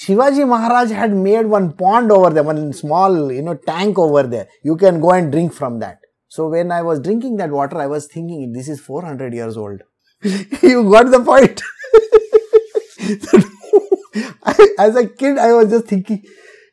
[0.00, 4.48] Shivaji Maharaj had made one pond over there, one small you know tank over there.
[4.62, 5.98] You can go and drink from that.
[6.28, 9.82] So when I was drinking that water, I was thinking, this is 400 years old.
[10.22, 11.62] you got the point.
[14.78, 16.22] As a kid, I was just thinking,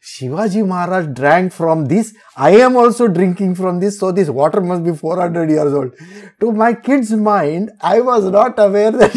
[0.05, 2.13] Shivaji Maharaj drank from this.
[2.37, 3.99] I am also drinking from this.
[3.99, 5.93] So this water must be 400 years old.
[6.41, 9.13] To my kid's mind, I was not aware that,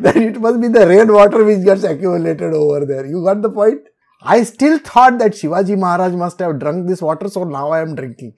[0.00, 3.04] that it must be the rainwater which gets accumulated over there.
[3.04, 3.80] You got the point?
[4.22, 7.28] I still thought that Shivaji Maharaj must have drunk this water.
[7.28, 8.34] So now I am drinking.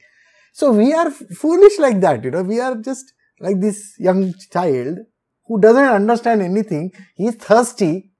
[0.52, 4.98] So we are foolish like that, you know, we are just like this young child
[5.46, 6.92] who doesn't understand anything.
[7.14, 8.10] He is thirsty.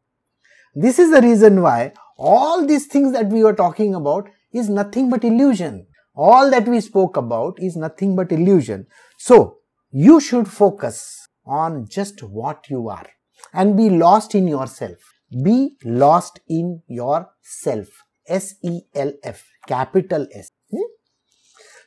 [0.77, 5.09] This is the reason why all these things that we were talking about is nothing
[5.09, 5.87] but illusion.
[6.15, 8.87] All that we spoke about is nothing but illusion.
[9.19, 9.59] So
[9.91, 13.07] you should focus on just what you are
[13.53, 14.99] and be lost in yourself.
[15.43, 17.89] Be lost in yourself.
[18.27, 20.51] S E L F, capital S.
[20.71, 20.83] Hmm?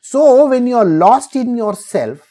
[0.02, 2.28] So, when you are lost in yourself,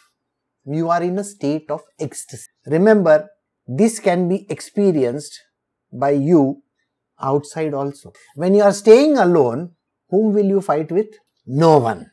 [0.65, 2.49] you are in a state of ecstasy.
[2.67, 3.29] Remember,
[3.67, 5.41] this can be experienced
[5.93, 6.63] by you
[7.23, 8.13] outside also.
[8.35, 9.73] When you are staying alone,
[10.09, 11.09] whom will you fight with?
[11.47, 12.11] No one.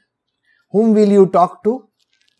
[0.72, 1.88] Whom will you talk to?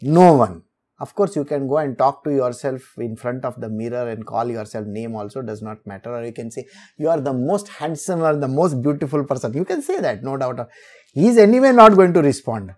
[0.02, 0.64] No one.
[1.00, 4.26] Of course, you can go and talk to yourself in front of the mirror and
[4.26, 6.16] call yourself name also does not matter.
[6.16, 6.66] Or you can say,
[6.98, 9.54] you are the most handsome or the most beautiful person.
[9.54, 10.68] You can say that, no doubt.
[11.14, 12.72] He is anyway not going to respond.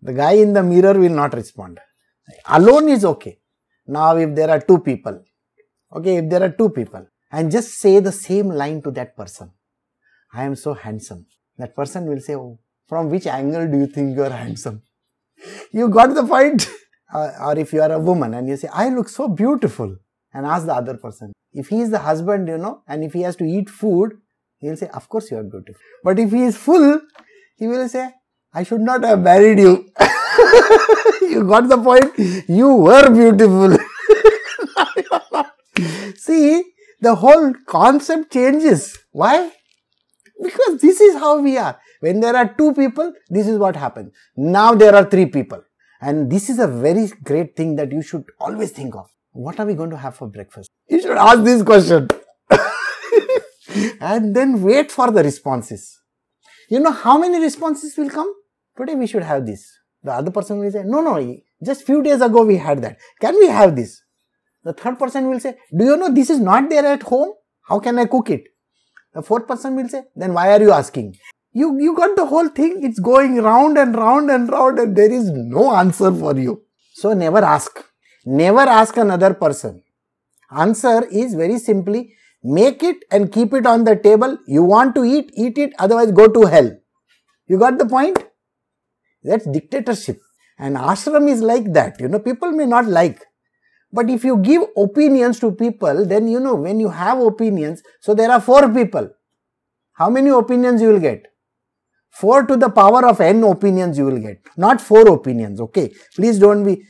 [0.00, 1.78] The guy in the mirror will not respond.
[2.46, 3.38] Alone is okay.
[3.86, 5.22] Now, if there are two people,
[5.94, 9.50] okay, if there are two people, and just say the same line to that person,
[10.32, 11.26] I am so handsome.
[11.58, 14.82] That person will say, Oh, from which angle do you think you are handsome?
[15.72, 16.68] You got the point?
[17.14, 19.96] uh, or if you are a woman and you say, I look so beautiful,
[20.34, 21.32] and ask the other person.
[21.52, 24.18] If he is the husband, you know, and if he has to eat food,
[24.58, 25.80] he will say, Of course, you are beautiful.
[26.02, 27.00] But if he is full,
[27.56, 28.10] he will say,
[28.52, 29.88] I should not have married you.
[31.22, 32.48] you got the point?
[32.48, 33.76] You were beautiful.
[36.16, 36.73] See,
[37.04, 38.98] the whole concept changes.
[39.12, 39.50] Why?
[40.42, 41.78] Because this is how we are.
[42.00, 44.12] When there are two people, this is what happens.
[44.36, 45.62] Now there are three people.
[46.00, 49.10] And this is a very great thing that you should always think of.
[49.32, 50.70] What are we going to have for breakfast?
[50.88, 52.08] You should ask this question.
[54.00, 55.98] and then wait for the responses.
[56.68, 58.32] You know how many responses will come?
[58.76, 59.72] Today we should have this.
[60.02, 62.98] The other person will say, no, no, just few days ago we had that.
[63.20, 64.03] Can we have this?
[64.64, 67.34] The third person will say, do you know this is not there at home?
[67.68, 68.44] How can I cook it?
[69.14, 71.16] The fourth person will say, then why are you asking?
[71.52, 72.82] You, you got the whole thing.
[72.82, 76.62] It's going round and round and round and there is no answer for you.
[76.94, 77.84] So never ask.
[78.24, 79.82] Never ask another person.
[80.50, 84.38] Answer is very simply make it and keep it on the table.
[84.46, 86.76] You want to eat, eat it, otherwise go to hell.
[87.46, 88.22] You got the point?
[89.22, 90.20] That's dictatorship.
[90.58, 92.00] And ashram is like that.
[92.00, 93.20] You know, people may not like.
[93.94, 98.12] But if you give opinions to people, then you know, when you have opinions, so
[98.12, 99.08] there are four people.
[99.92, 101.28] How many opinions you will get?
[102.10, 105.92] 4 to the power of n opinions you will get, not 4 opinions, okay?
[106.16, 106.82] Please don't be,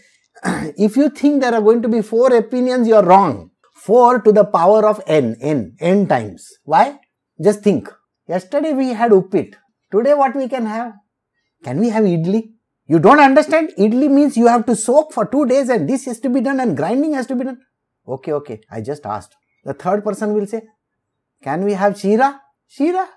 [0.87, 3.51] if you think there are going to be 4 opinions, you are wrong.
[3.77, 6.49] 4 to the power of n, n, n times.
[6.65, 6.99] Why?
[7.43, 7.93] Just think.
[8.27, 9.57] Yesterday we had upit.
[9.93, 10.93] Today what we can have?
[11.65, 12.54] Can we have idli?
[12.87, 13.73] You don't understand?
[13.79, 16.61] Idli means you have to soak for 2 days and this has to be done
[16.61, 17.61] and grinding has to be done.
[18.07, 19.35] Okay, okay, I just asked.
[19.65, 20.63] The third person will say,
[21.43, 22.41] can we have shira?
[22.69, 23.09] Shira?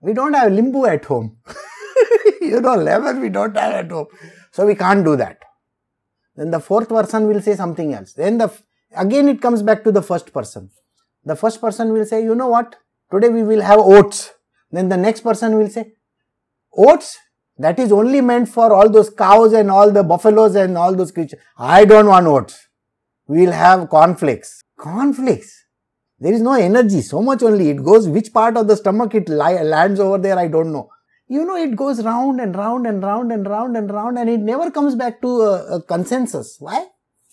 [0.00, 1.38] We don't have limbu at home.
[2.40, 4.06] you know, lemon we don't have at home.
[4.52, 5.38] So we can't do that.
[6.36, 8.12] Then the fourth person will say something else.
[8.12, 8.52] Then the
[8.96, 10.70] again it comes back to the first person.
[11.24, 12.76] The first person will say, you know what?
[13.10, 14.32] Today we will have oats.
[14.70, 15.92] Then the next person will say,
[16.76, 17.18] oats?
[17.58, 21.12] That is only meant for all those cows and all the buffaloes and all those
[21.12, 21.40] creatures.
[21.58, 22.68] I don't want oats.
[23.28, 24.62] We will have cornflakes.
[24.78, 25.66] Cornflakes.
[26.18, 27.68] There is no energy, so much only.
[27.70, 30.88] It goes, which part of the stomach it li- lands over there, I don't know.
[31.28, 34.40] You know, it goes round and round and round and round and round and it
[34.40, 36.56] never comes back to a, a consensus.
[36.58, 36.86] Why?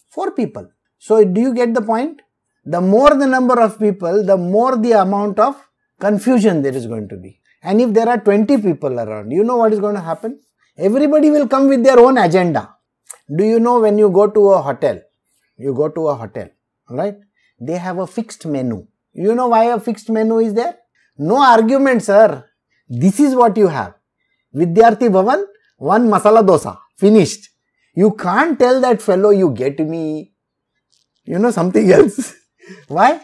[0.10, 0.70] Four people.
[0.98, 2.22] So, do you get the point?
[2.66, 5.56] The more the number of people, the more the amount of
[6.00, 7.39] confusion there is going to be.
[7.62, 10.40] And if there are 20 people around, you know what is going to happen?
[10.78, 12.76] Everybody will come with their own agenda.
[13.36, 15.02] Do you know when you go to a hotel?
[15.58, 16.48] You go to a hotel,
[16.90, 17.16] right?
[17.60, 18.88] they have a fixed menu.
[19.14, 20.78] You know why a fixed menu is there?
[21.18, 22.46] No argument, sir.
[22.88, 23.96] This is what you have.
[24.56, 25.44] Vidyarthi Bhavan,
[25.78, 26.78] one masala dosa.
[26.98, 27.50] Finished.
[27.94, 30.32] You can't tell that fellow, you get me,
[31.26, 32.34] you know, something else.
[32.88, 33.22] why?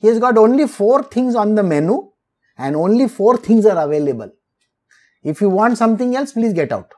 [0.00, 2.10] He has got only four things on the menu
[2.58, 4.30] and only four things are available.
[5.22, 6.92] If you want something else, please get out.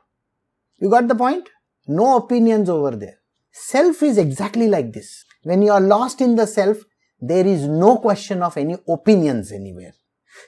[0.79, 1.49] You got the point?
[1.87, 3.19] No opinions over there.
[3.51, 5.25] Self is exactly like this.
[5.43, 6.77] When you are lost in the self,
[7.19, 9.93] there is no question of any opinions anywhere.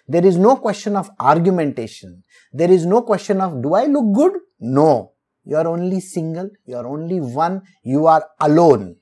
[0.07, 2.23] There is no question of argumentation.
[2.53, 4.33] There is no question of do I look good?
[4.59, 5.13] No.
[5.43, 6.49] You are only single.
[6.65, 7.63] You are only one.
[7.83, 8.97] You are alone.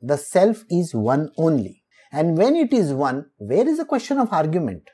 [0.00, 1.84] The self is one only.
[2.10, 4.88] And when it is one, where is the question of argument?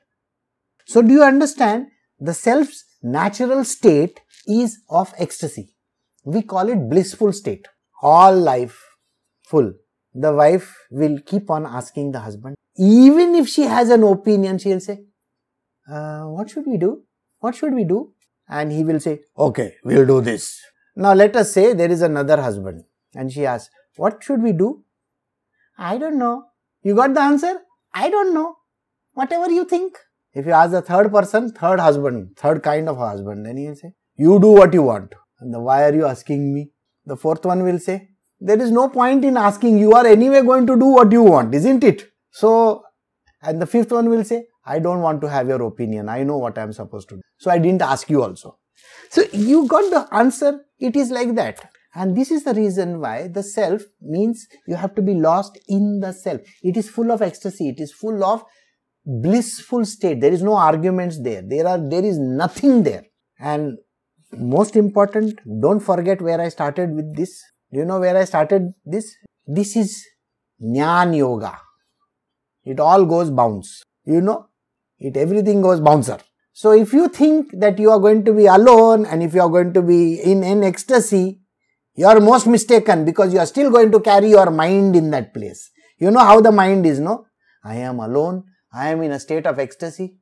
[0.88, 1.88] So do you understand?
[2.18, 5.74] The self's natural state is of ecstasy.
[6.24, 7.68] We call it blissful state.
[8.02, 8.78] All life
[9.44, 9.72] full
[10.14, 12.56] the wife will keep on asking the husband.
[12.76, 15.00] Even if she has an opinion, she'll say,
[15.90, 17.02] uh, What should we do?
[17.40, 18.12] What should we do?
[18.48, 20.60] And he will say, Okay, we'll do this.
[20.96, 22.84] Now let us say there is another husband
[23.14, 24.84] and she asks, What should we do?
[25.76, 26.46] I don't know.
[26.82, 27.58] You got the answer?
[27.92, 28.56] I don't know.
[29.12, 29.98] Whatever you think.
[30.34, 33.92] If you ask the third person, third husband, third kind of husband, then he'll say,
[34.16, 35.14] You do what you want.
[35.40, 36.70] And the, why are you asking me?
[37.06, 38.08] The fourth one will say,
[38.40, 39.78] there is no point in asking.
[39.78, 42.08] You are anyway going to do what you want, isn't it?
[42.30, 42.84] So,
[43.42, 46.08] and the fifth one will say, I don't want to have your opinion.
[46.08, 47.22] I know what I am supposed to do.
[47.38, 48.58] So I didn't ask you also.
[49.10, 50.60] So you got the answer.
[50.78, 51.70] It is like that.
[51.94, 56.00] And this is the reason why the self means you have to be lost in
[56.00, 56.42] the self.
[56.62, 57.70] It is full of ecstasy.
[57.70, 58.44] It is full of
[59.08, 60.20] blissful state.
[60.20, 61.42] There is no arguments there.
[61.42, 63.04] There are, there is nothing there.
[63.40, 63.78] And
[64.32, 67.42] most important, don't forget where I started with this.
[67.72, 69.14] Do you know where I started this?
[69.46, 70.04] This is
[70.62, 71.58] Jnana Yoga.
[72.64, 73.82] It all goes bounce.
[74.04, 74.48] You know,
[74.98, 76.18] it everything goes bouncer.
[76.52, 79.48] So if you think that you are going to be alone and if you are
[79.48, 81.40] going to be in an ecstasy,
[81.94, 85.32] you are most mistaken because you are still going to carry your mind in that
[85.32, 85.70] place.
[85.98, 87.26] You know how the mind is, no?
[87.64, 88.44] I am alone.
[88.72, 90.16] I am in a state of ecstasy.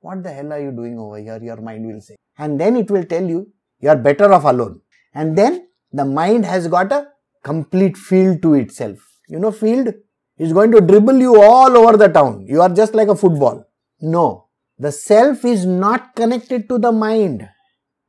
[0.00, 1.38] What the hell are you doing over here?
[1.42, 2.16] Your mind will say.
[2.38, 4.80] And then it will tell you, you are better off alone.
[5.14, 7.08] And then the mind has got a
[7.42, 8.98] complete field to itself.
[9.28, 9.92] You know, field
[10.38, 12.46] is going to dribble you all over the town.
[12.48, 13.64] You are just like a football.
[14.00, 17.46] No, the self is not connected to the mind.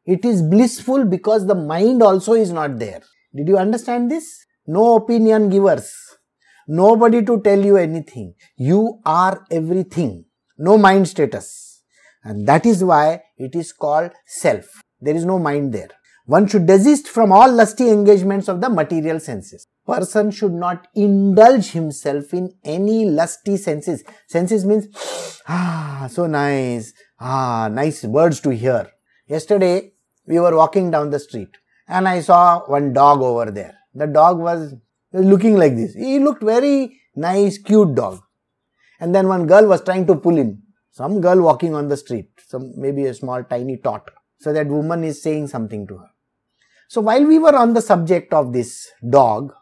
[0.06, 3.02] It is blissful because the mind also is not there.
[3.36, 4.46] Did you understand this?
[4.66, 5.94] No opinion givers.
[6.74, 8.34] Nobody to tell you anything.
[8.56, 10.24] You are everything.
[10.58, 11.84] No mind status.
[12.24, 14.82] And that is why it is called self.
[15.02, 15.90] There is no mind there.
[16.28, 19.68] One should desist from all lusty engagements of the material senses.
[19.86, 24.06] Person should not indulge himself in any lusty senses.
[24.30, 24.88] Senses means,
[25.50, 28.90] ah, so nice, ah, nice words to hear.
[29.28, 29.92] Yesterday,
[30.26, 31.50] we were walking down the street
[31.90, 33.76] and I saw one dog over there.
[33.94, 34.74] The dog was
[35.14, 35.94] looking like this.
[35.94, 38.22] He looked very nice, cute dog.
[39.00, 40.64] And then one girl was trying to pull him.
[40.92, 44.10] Some girl walking on the street, some maybe a small tiny tot.
[44.40, 46.10] So that woman is saying something to her.
[46.90, 49.54] So while we were on the subject of this dog,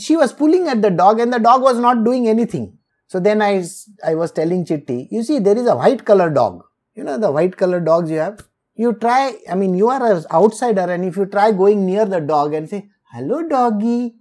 [0.00, 2.78] she was pulling at the dog and the dog was not doing anything.
[3.06, 3.64] So then I,
[4.04, 6.64] I was telling Chitti, you see, there is a white color dog.
[6.94, 8.44] You know the white color dogs you have?
[8.74, 12.20] You try, I mean, you are an outsider and if you try going near the
[12.20, 14.14] dog and say, hello doggy,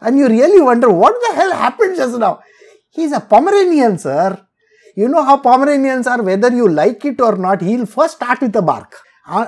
[0.00, 2.40] and you really wonder what the hell happened just now.
[2.90, 4.44] He's a Pomeranian, sir.
[4.96, 8.56] You know how Pomeranians are, whether you like it or not, he'll first start with
[8.56, 8.96] a bark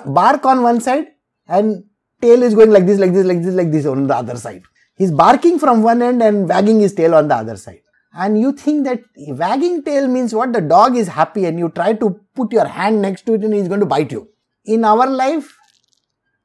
[0.07, 1.07] bark on one side
[1.48, 1.84] and
[2.20, 4.62] tail is going like this, like this, like this, like this on the other side.
[4.94, 7.80] He's barking from one end and wagging his tail on the other side.
[8.12, 10.53] And you think that wagging tail means what?
[10.53, 13.55] The dog is happy and you try to put your hand next to it and
[13.55, 14.28] he's going to bite you.
[14.64, 15.57] In our life,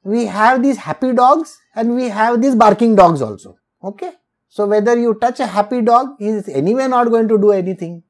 [0.04, 3.58] we have these happy dogs and we have these barking dogs also.
[3.86, 4.12] Okay?
[4.50, 8.04] So whether you touch a happy dog, he is anyway not going to do anything.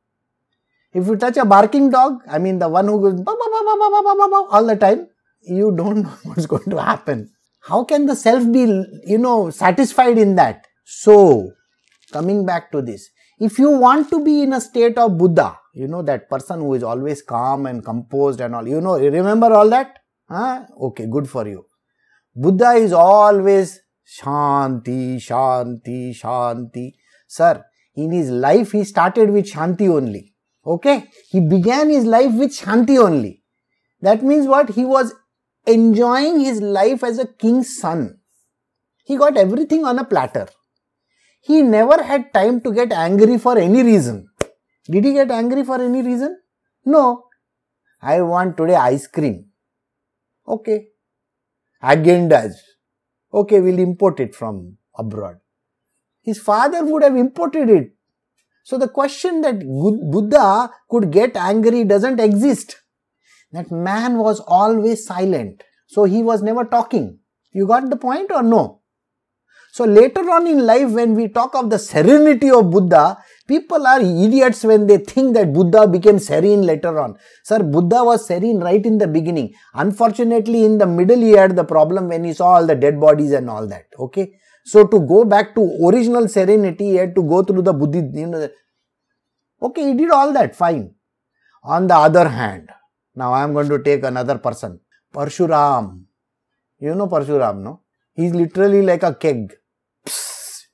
[0.93, 5.07] If you touch a barking dog, I mean the one who goes all the time,
[5.41, 7.29] you don't know what's going to happen.
[7.61, 8.61] How can the self be,
[9.05, 10.65] you know, satisfied in that?
[10.85, 11.51] So,
[12.11, 13.09] coming back to this,
[13.39, 16.75] if you want to be in a state of Buddha, you know, that person who
[16.75, 19.99] is always calm and composed and all, you know, remember all that?
[20.29, 20.65] Huh?
[20.79, 21.65] Okay, good for you.
[22.35, 26.93] Buddha is always Shanti, Shanti, Shanti.
[27.27, 27.63] Sir,
[27.95, 30.33] in his life he started with Shanti only.
[30.65, 31.09] Okay?
[31.29, 33.43] He began his life with Shanti only.
[34.01, 34.69] That means what?
[34.69, 35.13] He was
[35.65, 38.19] enjoying his life as a king's son.
[39.03, 40.47] He got everything on a platter.
[41.41, 44.27] He never had time to get angry for any reason.
[44.85, 46.39] Did he get angry for any reason?
[46.85, 47.23] No.
[48.01, 49.45] I want today ice cream.
[50.47, 50.87] Okay.
[51.83, 52.53] Agendas.
[53.35, 55.39] Okay, we'll import it from abroad.
[56.21, 57.91] His father would have imported it.
[58.63, 62.77] So the question that Buddha could get angry doesn't exist.
[63.51, 65.63] That man was always silent.
[65.85, 67.19] So he was never talking.
[67.51, 68.81] You got the point or no?
[69.73, 73.17] So later on in life, when we talk of the serenity of Buddha,
[73.47, 77.17] people are idiots when they think that Buddha became serene later on.
[77.43, 79.53] Sir, Buddha was serene right in the beginning.
[79.73, 83.31] Unfortunately, in the middle, he had the problem when he saw all the dead bodies
[83.31, 83.85] and all that.
[83.99, 84.33] Okay.
[84.65, 87.99] So to go back to original serenity, he had to go through the Buddha.
[88.13, 88.49] You know,
[89.61, 90.95] okay, he did all that, fine.
[91.63, 92.69] On the other hand,
[93.15, 94.79] now I am going to take another person.
[95.13, 96.05] Parshuram.
[96.79, 97.81] You know Parshuram, no?
[98.13, 99.53] He's literally like a keg.
[100.05, 100.65] Psst,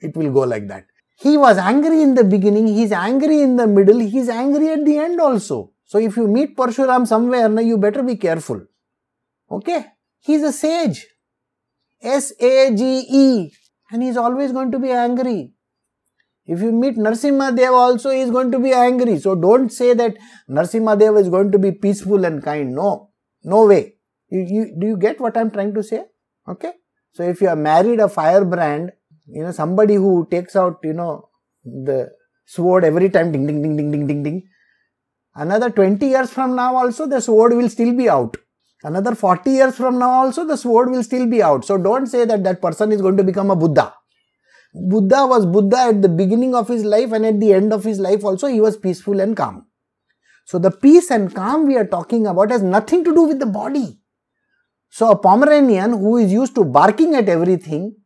[0.00, 0.84] it will go like that.
[1.20, 4.98] He was angry in the beginning, he's angry in the middle, he's angry at the
[4.98, 5.72] end also.
[5.84, 8.64] So if you meet Parshuram somewhere, now you better be careful.
[9.50, 9.86] Okay?
[10.20, 11.06] He's a sage.
[12.00, 13.52] S A G E.
[13.90, 15.54] And he's always going to be angry.
[16.44, 19.18] If you meet Narsimha Dev also, he is going to be angry.
[19.18, 20.16] So don't say that
[20.48, 22.74] Narsimha Dev is going to be peaceful and kind.
[22.74, 23.10] No,
[23.42, 23.94] no way.
[24.28, 26.04] You, you, do you get what I'm trying to say?
[26.46, 26.72] Okay.
[27.12, 28.92] So if you are married a firebrand,
[29.30, 31.28] you know, somebody who takes out, you know,
[31.64, 32.10] the
[32.46, 34.48] sword every time, ding, ding, ding, ding, ding, ding, ding.
[35.34, 38.36] Another 20 years from now also the sword will still be out.
[38.82, 41.64] Another 40 years from now also the sword will still be out.
[41.64, 43.94] So don't say that that person is going to become a Buddha.
[44.74, 47.98] Buddha was Buddha at the beginning of his life and at the end of his
[47.98, 49.66] life also he was peaceful and calm.
[50.44, 53.46] So the peace and calm we are talking about has nothing to do with the
[53.46, 54.00] body.
[54.88, 57.96] So a Pomeranian who is used to barking at everything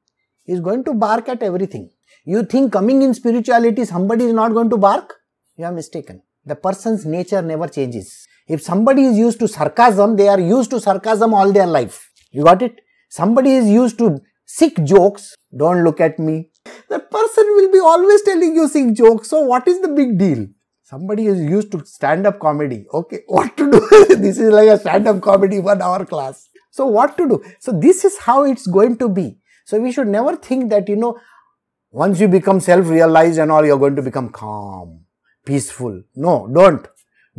[0.46, 1.90] is going to bark at everything.
[2.24, 5.14] You think coming in spirituality somebody is not going to bark?
[5.56, 6.22] You are mistaken.
[6.44, 8.26] The person's nature never changes.
[8.48, 12.10] If somebody is used to sarcasm, they are used to sarcasm all their life.
[12.30, 12.80] You got it?
[13.08, 15.34] Somebody is used to sick jokes.
[15.56, 16.50] Don't look at me.
[16.88, 19.28] That person will be always telling you sick jokes.
[19.28, 20.46] So what is the big deal?
[20.82, 22.84] Somebody is used to stand up comedy.
[22.92, 24.16] Okay, what to do?
[24.16, 26.48] this is like a stand up comedy one hour class.
[26.70, 27.44] So what to do?
[27.60, 29.38] So this is how it's going to be.
[29.64, 31.18] So we should never think that, you know,
[31.90, 35.04] once you become self-realized and all, you're going to become calm,
[35.44, 36.02] peaceful.
[36.14, 36.86] No, don't.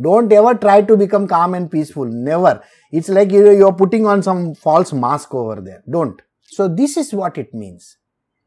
[0.00, 2.06] Don't ever try to become calm and peaceful.
[2.06, 2.62] Never.
[2.90, 5.82] It's like you're putting on some false mask over there.
[5.88, 6.20] Don't.
[6.42, 7.96] So this is what it means.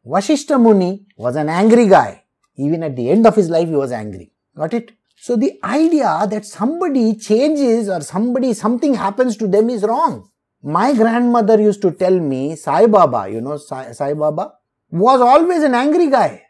[0.05, 2.23] Vashishta Muni was an angry guy.
[2.57, 4.31] Even at the end of his life, he was angry.
[4.55, 4.91] Got it?
[5.15, 10.29] So the idea that somebody changes or somebody, something happens to them is wrong.
[10.63, 14.53] My grandmother used to tell me, Sai Baba, you know Sai, Sai Baba,
[14.89, 16.43] was always an angry guy.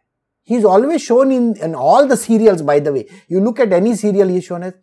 [0.43, 3.07] He's always shown in, in all the serials, by the way.
[3.27, 4.73] You look at any serial, he's shown as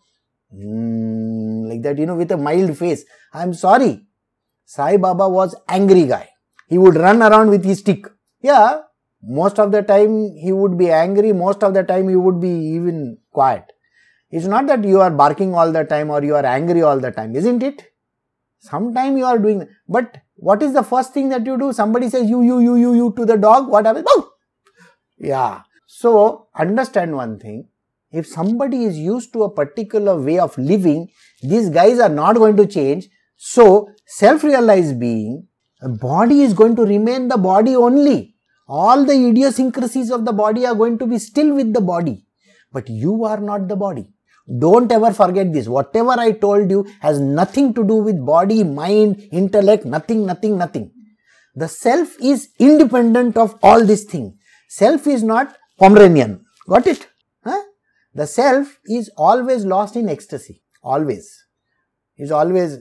[0.54, 3.04] mm, like that, you know, with a mild face.
[3.32, 4.06] I'm sorry.
[4.66, 6.30] Sai Baba was angry guy.
[6.68, 8.06] He would run around with his stick.
[8.42, 8.82] Yeah,
[9.22, 12.50] most of the time he would be angry, most of the time he would be
[12.50, 13.64] even quiet.
[14.30, 17.10] It's not that you are barking all the time or you are angry all the
[17.10, 17.93] time, isn't it?
[18.70, 21.72] Sometime you are doing, but what is the first thing that you do?
[21.72, 24.06] Somebody says you, you, you, you, you to the dog, what happens?
[24.08, 24.30] Oh!
[25.18, 25.62] Yeah.
[25.86, 27.68] So understand one thing.
[28.10, 31.08] If somebody is used to a particular way of living,
[31.42, 33.08] these guys are not going to change.
[33.36, 35.46] So self-realized being,
[35.82, 38.34] a body is going to remain the body only.
[38.66, 42.24] All the idiosyncrasies of the body are going to be still with the body.
[42.72, 44.13] But you are not the body.
[44.46, 45.68] Don't ever forget this.
[45.68, 50.90] Whatever I told you has nothing to do with body, mind, intellect, nothing, nothing, nothing.
[51.54, 54.34] The self is independent of all these things.
[54.68, 56.44] Self is not Pomeranian.
[56.68, 57.06] Got it?
[57.42, 57.62] Huh?
[58.12, 60.62] The self is always lost in ecstasy.
[60.82, 61.46] Always.
[62.18, 62.78] Is always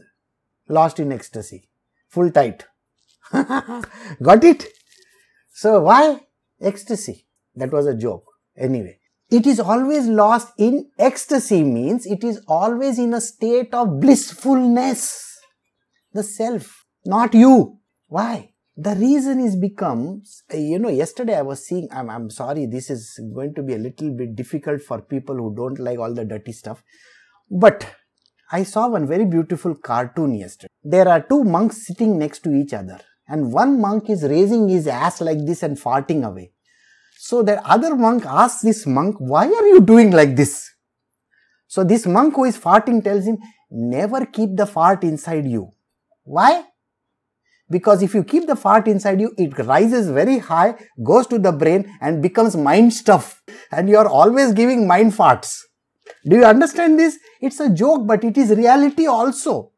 [0.68, 1.70] lost in ecstasy.
[2.10, 2.66] Full tight.
[3.32, 4.68] Got it?
[5.52, 6.20] So why?
[6.62, 7.26] Ecstasy.
[7.56, 8.26] That was a joke.
[8.58, 9.00] Anyway
[9.34, 15.40] it is always lost in ecstasy means it is always in a state of blissfulness.
[16.14, 17.80] The self, not you.
[18.08, 18.52] Why?
[18.78, 23.20] The reason is becomes, you know, yesterday I was seeing, I'm, I'm sorry, this is
[23.34, 26.52] going to be a little bit difficult for people who don't like all the dirty
[26.52, 26.84] stuff.
[27.50, 27.88] But
[28.52, 30.72] I saw one very beautiful cartoon yesterday.
[30.84, 34.86] There are two monks sitting next to each other and one monk is raising his
[34.88, 36.52] ass like this and farting away.
[37.26, 40.70] So that other monk asks this monk, why are you doing like this?
[41.68, 43.38] So this monk who is farting tells him,
[43.72, 45.70] never keep the fart inside you.
[46.26, 46.66] Why?
[47.70, 51.54] Because if you keep the fart inside you, it rises very high, goes to the
[51.54, 53.42] brain and becomes mind stuff.
[53.72, 55.62] And you are always giving mind farts.
[56.28, 57.18] Do you understand this?
[57.40, 59.72] It's a joke, but it is reality also.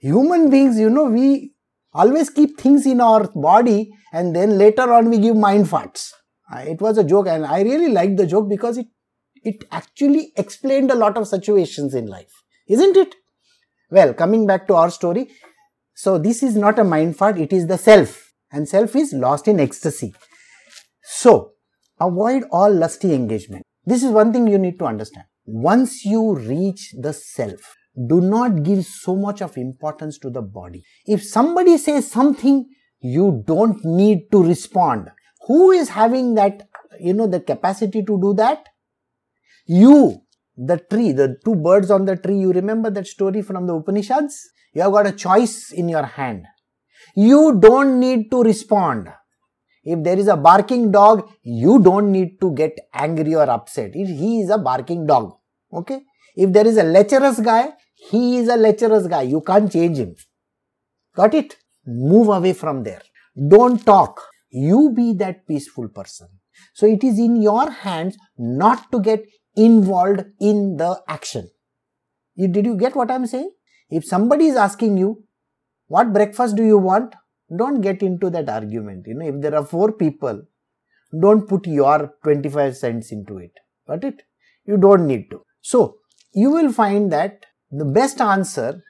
[0.00, 1.52] Human beings, you know, we
[1.92, 6.12] always keep things in our body and then later on we give mind farts
[6.52, 8.86] Uh, it was a joke and I really liked the joke because it,
[9.42, 12.42] it actually explained a lot of situations in life.
[12.68, 13.14] Isn't it?
[13.90, 15.28] Well, coming back to our story.
[15.94, 19.48] So this is not a mind fart, it is the self and self is lost
[19.48, 20.14] in ecstasy.
[21.02, 21.52] So
[22.00, 23.62] avoid all lusty engagement.
[23.84, 25.26] This is one thing you need to understand.
[25.46, 27.76] Once you reach the self,
[28.08, 30.82] do not give so much of importance to the body.
[31.06, 32.66] If somebody says something,
[33.00, 35.10] you don't need to respond.
[35.46, 36.68] Who is having that,
[37.00, 38.68] you know, the capacity to do that?
[39.66, 40.22] You,
[40.56, 42.38] the tree, the two birds on the tree.
[42.38, 44.48] You remember that story from the Upanishads?
[44.74, 46.44] You have got a choice in your hand.
[47.14, 49.08] You don't need to respond.
[49.84, 53.92] If there is a barking dog, you don't need to get angry or upset.
[53.94, 55.32] If He is a barking dog.
[55.72, 56.02] Okay?
[56.34, 59.22] If there is a lecherous guy, he is a lecherous guy.
[59.22, 60.14] You can't change him.
[61.14, 61.56] Got it?
[61.86, 63.02] Move away from there.
[63.48, 64.22] Don't talk
[64.56, 66.28] you be that peaceful person.
[66.74, 69.24] So it is in your hands not to get
[69.56, 71.50] involved in the action.
[72.34, 73.50] You, did you get what I'm saying?
[73.90, 75.24] If somebody is asking you,
[75.94, 77.14] What breakfast do you want?
[77.60, 79.06] Don't get into that argument.
[79.06, 80.42] You know, if there are four people,
[81.24, 83.52] don't put your 25 cents into it.
[83.88, 84.22] Got it?
[84.66, 85.42] You don't need to.
[85.62, 85.98] So,
[86.34, 88.82] you will find that the best answer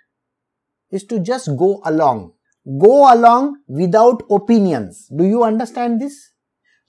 [0.91, 2.33] is to just go along.
[2.67, 5.09] Go along without opinions.
[5.17, 6.33] Do you understand this?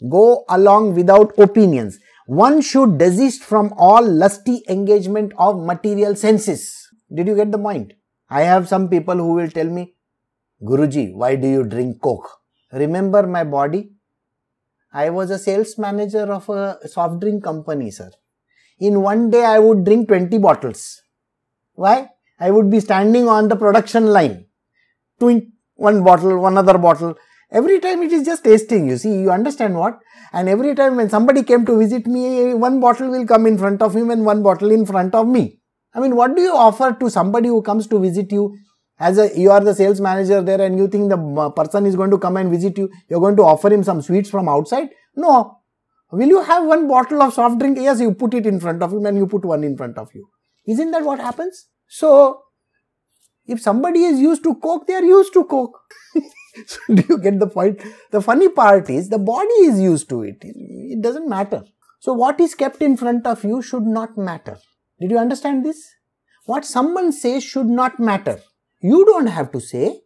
[0.10, 2.00] Go along without opinions.
[2.26, 6.90] One should desist from all lusty engagement of material senses.
[7.14, 7.94] Did you get the point?
[8.30, 9.94] I have some people who will tell me,
[10.62, 12.28] Guruji, why do you drink coke?
[12.74, 13.92] Remember my body?
[14.92, 18.10] I was a sales manager of a soft drink company, sir.
[18.80, 21.02] In one day, I would drink 20 bottles.
[21.74, 22.10] Why?
[22.40, 24.46] I would be standing on the production line,
[25.20, 27.16] doing one bottle, one other bottle.
[27.52, 30.00] Every time it is just tasting, you see, you understand what?
[30.34, 33.82] And every time when somebody came to visit me, one bottle will come in front
[33.82, 35.60] of him and one bottle in front of me.
[35.94, 38.58] I mean, what do you offer to somebody who comes to visit you?
[39.00, 42.10] As a, you are the sales manager there and you think the person is going
[42.12, 44.90] to come and visit you, you're going to offer him some sweets from outside?
[45.16, 45.60] No.
[46.12, 47.78] Will you have one bottle of soft drink?
[47.80, 50.10] Yes, you put it in front of him and you put one in front of
[50.14, 50.28] you.
[50.66, 51.68] Isn't that what happens?
[51.88, 52.42] So,
[53.48, 55.80] if somebody is used to coke, they are used to coke.
[56.66, 57.82] so do you get the point?
[58.12, 60.38] The funny part is the body is used to it.
[60.42, 61.64] It doesn't matter.
[62.00, 64.58] So, what is kept in front of you should not matter.
[65.00, 65.84] Did you understand this?
[66.46, 68.40] What someone says should not matter.
[68.82, 70.02] You don't have to say.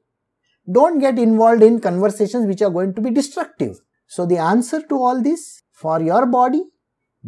[0.71, 3.79] Don't get involved in conversations which are going to be destructive.
[4.07, 6.63] So, the answer to all this for your body,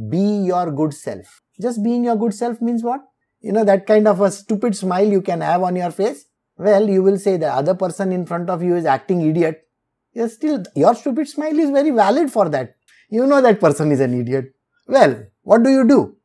[0.10, 1.42] be your good self.
[1.62, 3.02] Just being your good self means what?
[3.44, 6.26] You know that kind of a stupid smile you can have on your face?
[6.58, 9.68] Well you will say the other person in front of you is acting idiot.
[10.14, 12.76] Yes still your stupid smile is very valid for that.
[13.10, 14.54] You know that person is an idiot.
[14.88, 16.16] Well what do you do?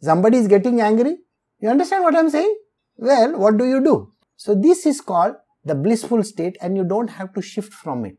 [0.00, 1.18] Somebody is getting angry?
[1.60, 2.56] You understand what i'm saying?
[2.96, 4.12] Well what do you do?
[4.36, 8.18] So this is called the blissful state and you don't have to shift from it.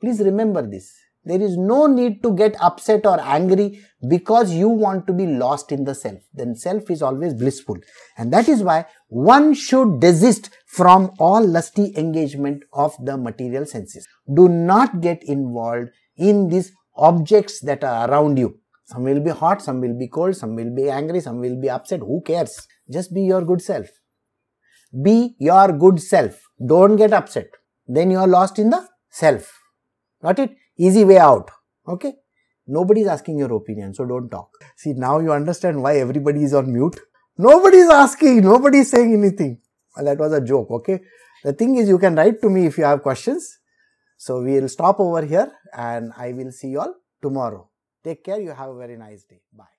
[0.00, 0.94] Please remember this
[1.26, 5.72] there is no need to get upset or angry because you want to be lost
[5.72, 6.20] in the self.
[6.32, 7.78] Then self is always blissful.
[8.16, 14.06] And that is why one should desist from all lusty engagement of the material senses.
[14.32, 18.60] Do not get involved in these objects that are around you.
[18.84, 21.68] Some will be hot, some will be cold, some will be angry, some will be
[21.68, 22.00] upset.
[22.00, 22.68] Who cares?
[22.88, 23.88] Just be your good self.
[25.02, 26.40] Be your good self.
[26.64, 27.48] Don't get upset.
[27.88, 29.52] Then you are lost in the self.
[30.22, 30.56] Got it?
[30.76, 31.50] Easy way out.
[31.86, 32.14] Okay?
[32.66, 34.50] Nobody is asking your opinion, so don't talk.
[34.76, 36.98] See, now you understand why everybody is on mute.
[37.38, 39.60] Nobody is asking, nobody is saying anything.
[39.94, 41.00] Well, that was a joke, okay?
[41.44, 43.58] The thing is, you can write to me if you have questions.
[44.16, 47.68] So, we will stop over here and I will see you all tomorrow.
[48.02, 48.40] Take care.
[48.40, 49.42] You have a very nice day.
[49.52, 49.75] Bye.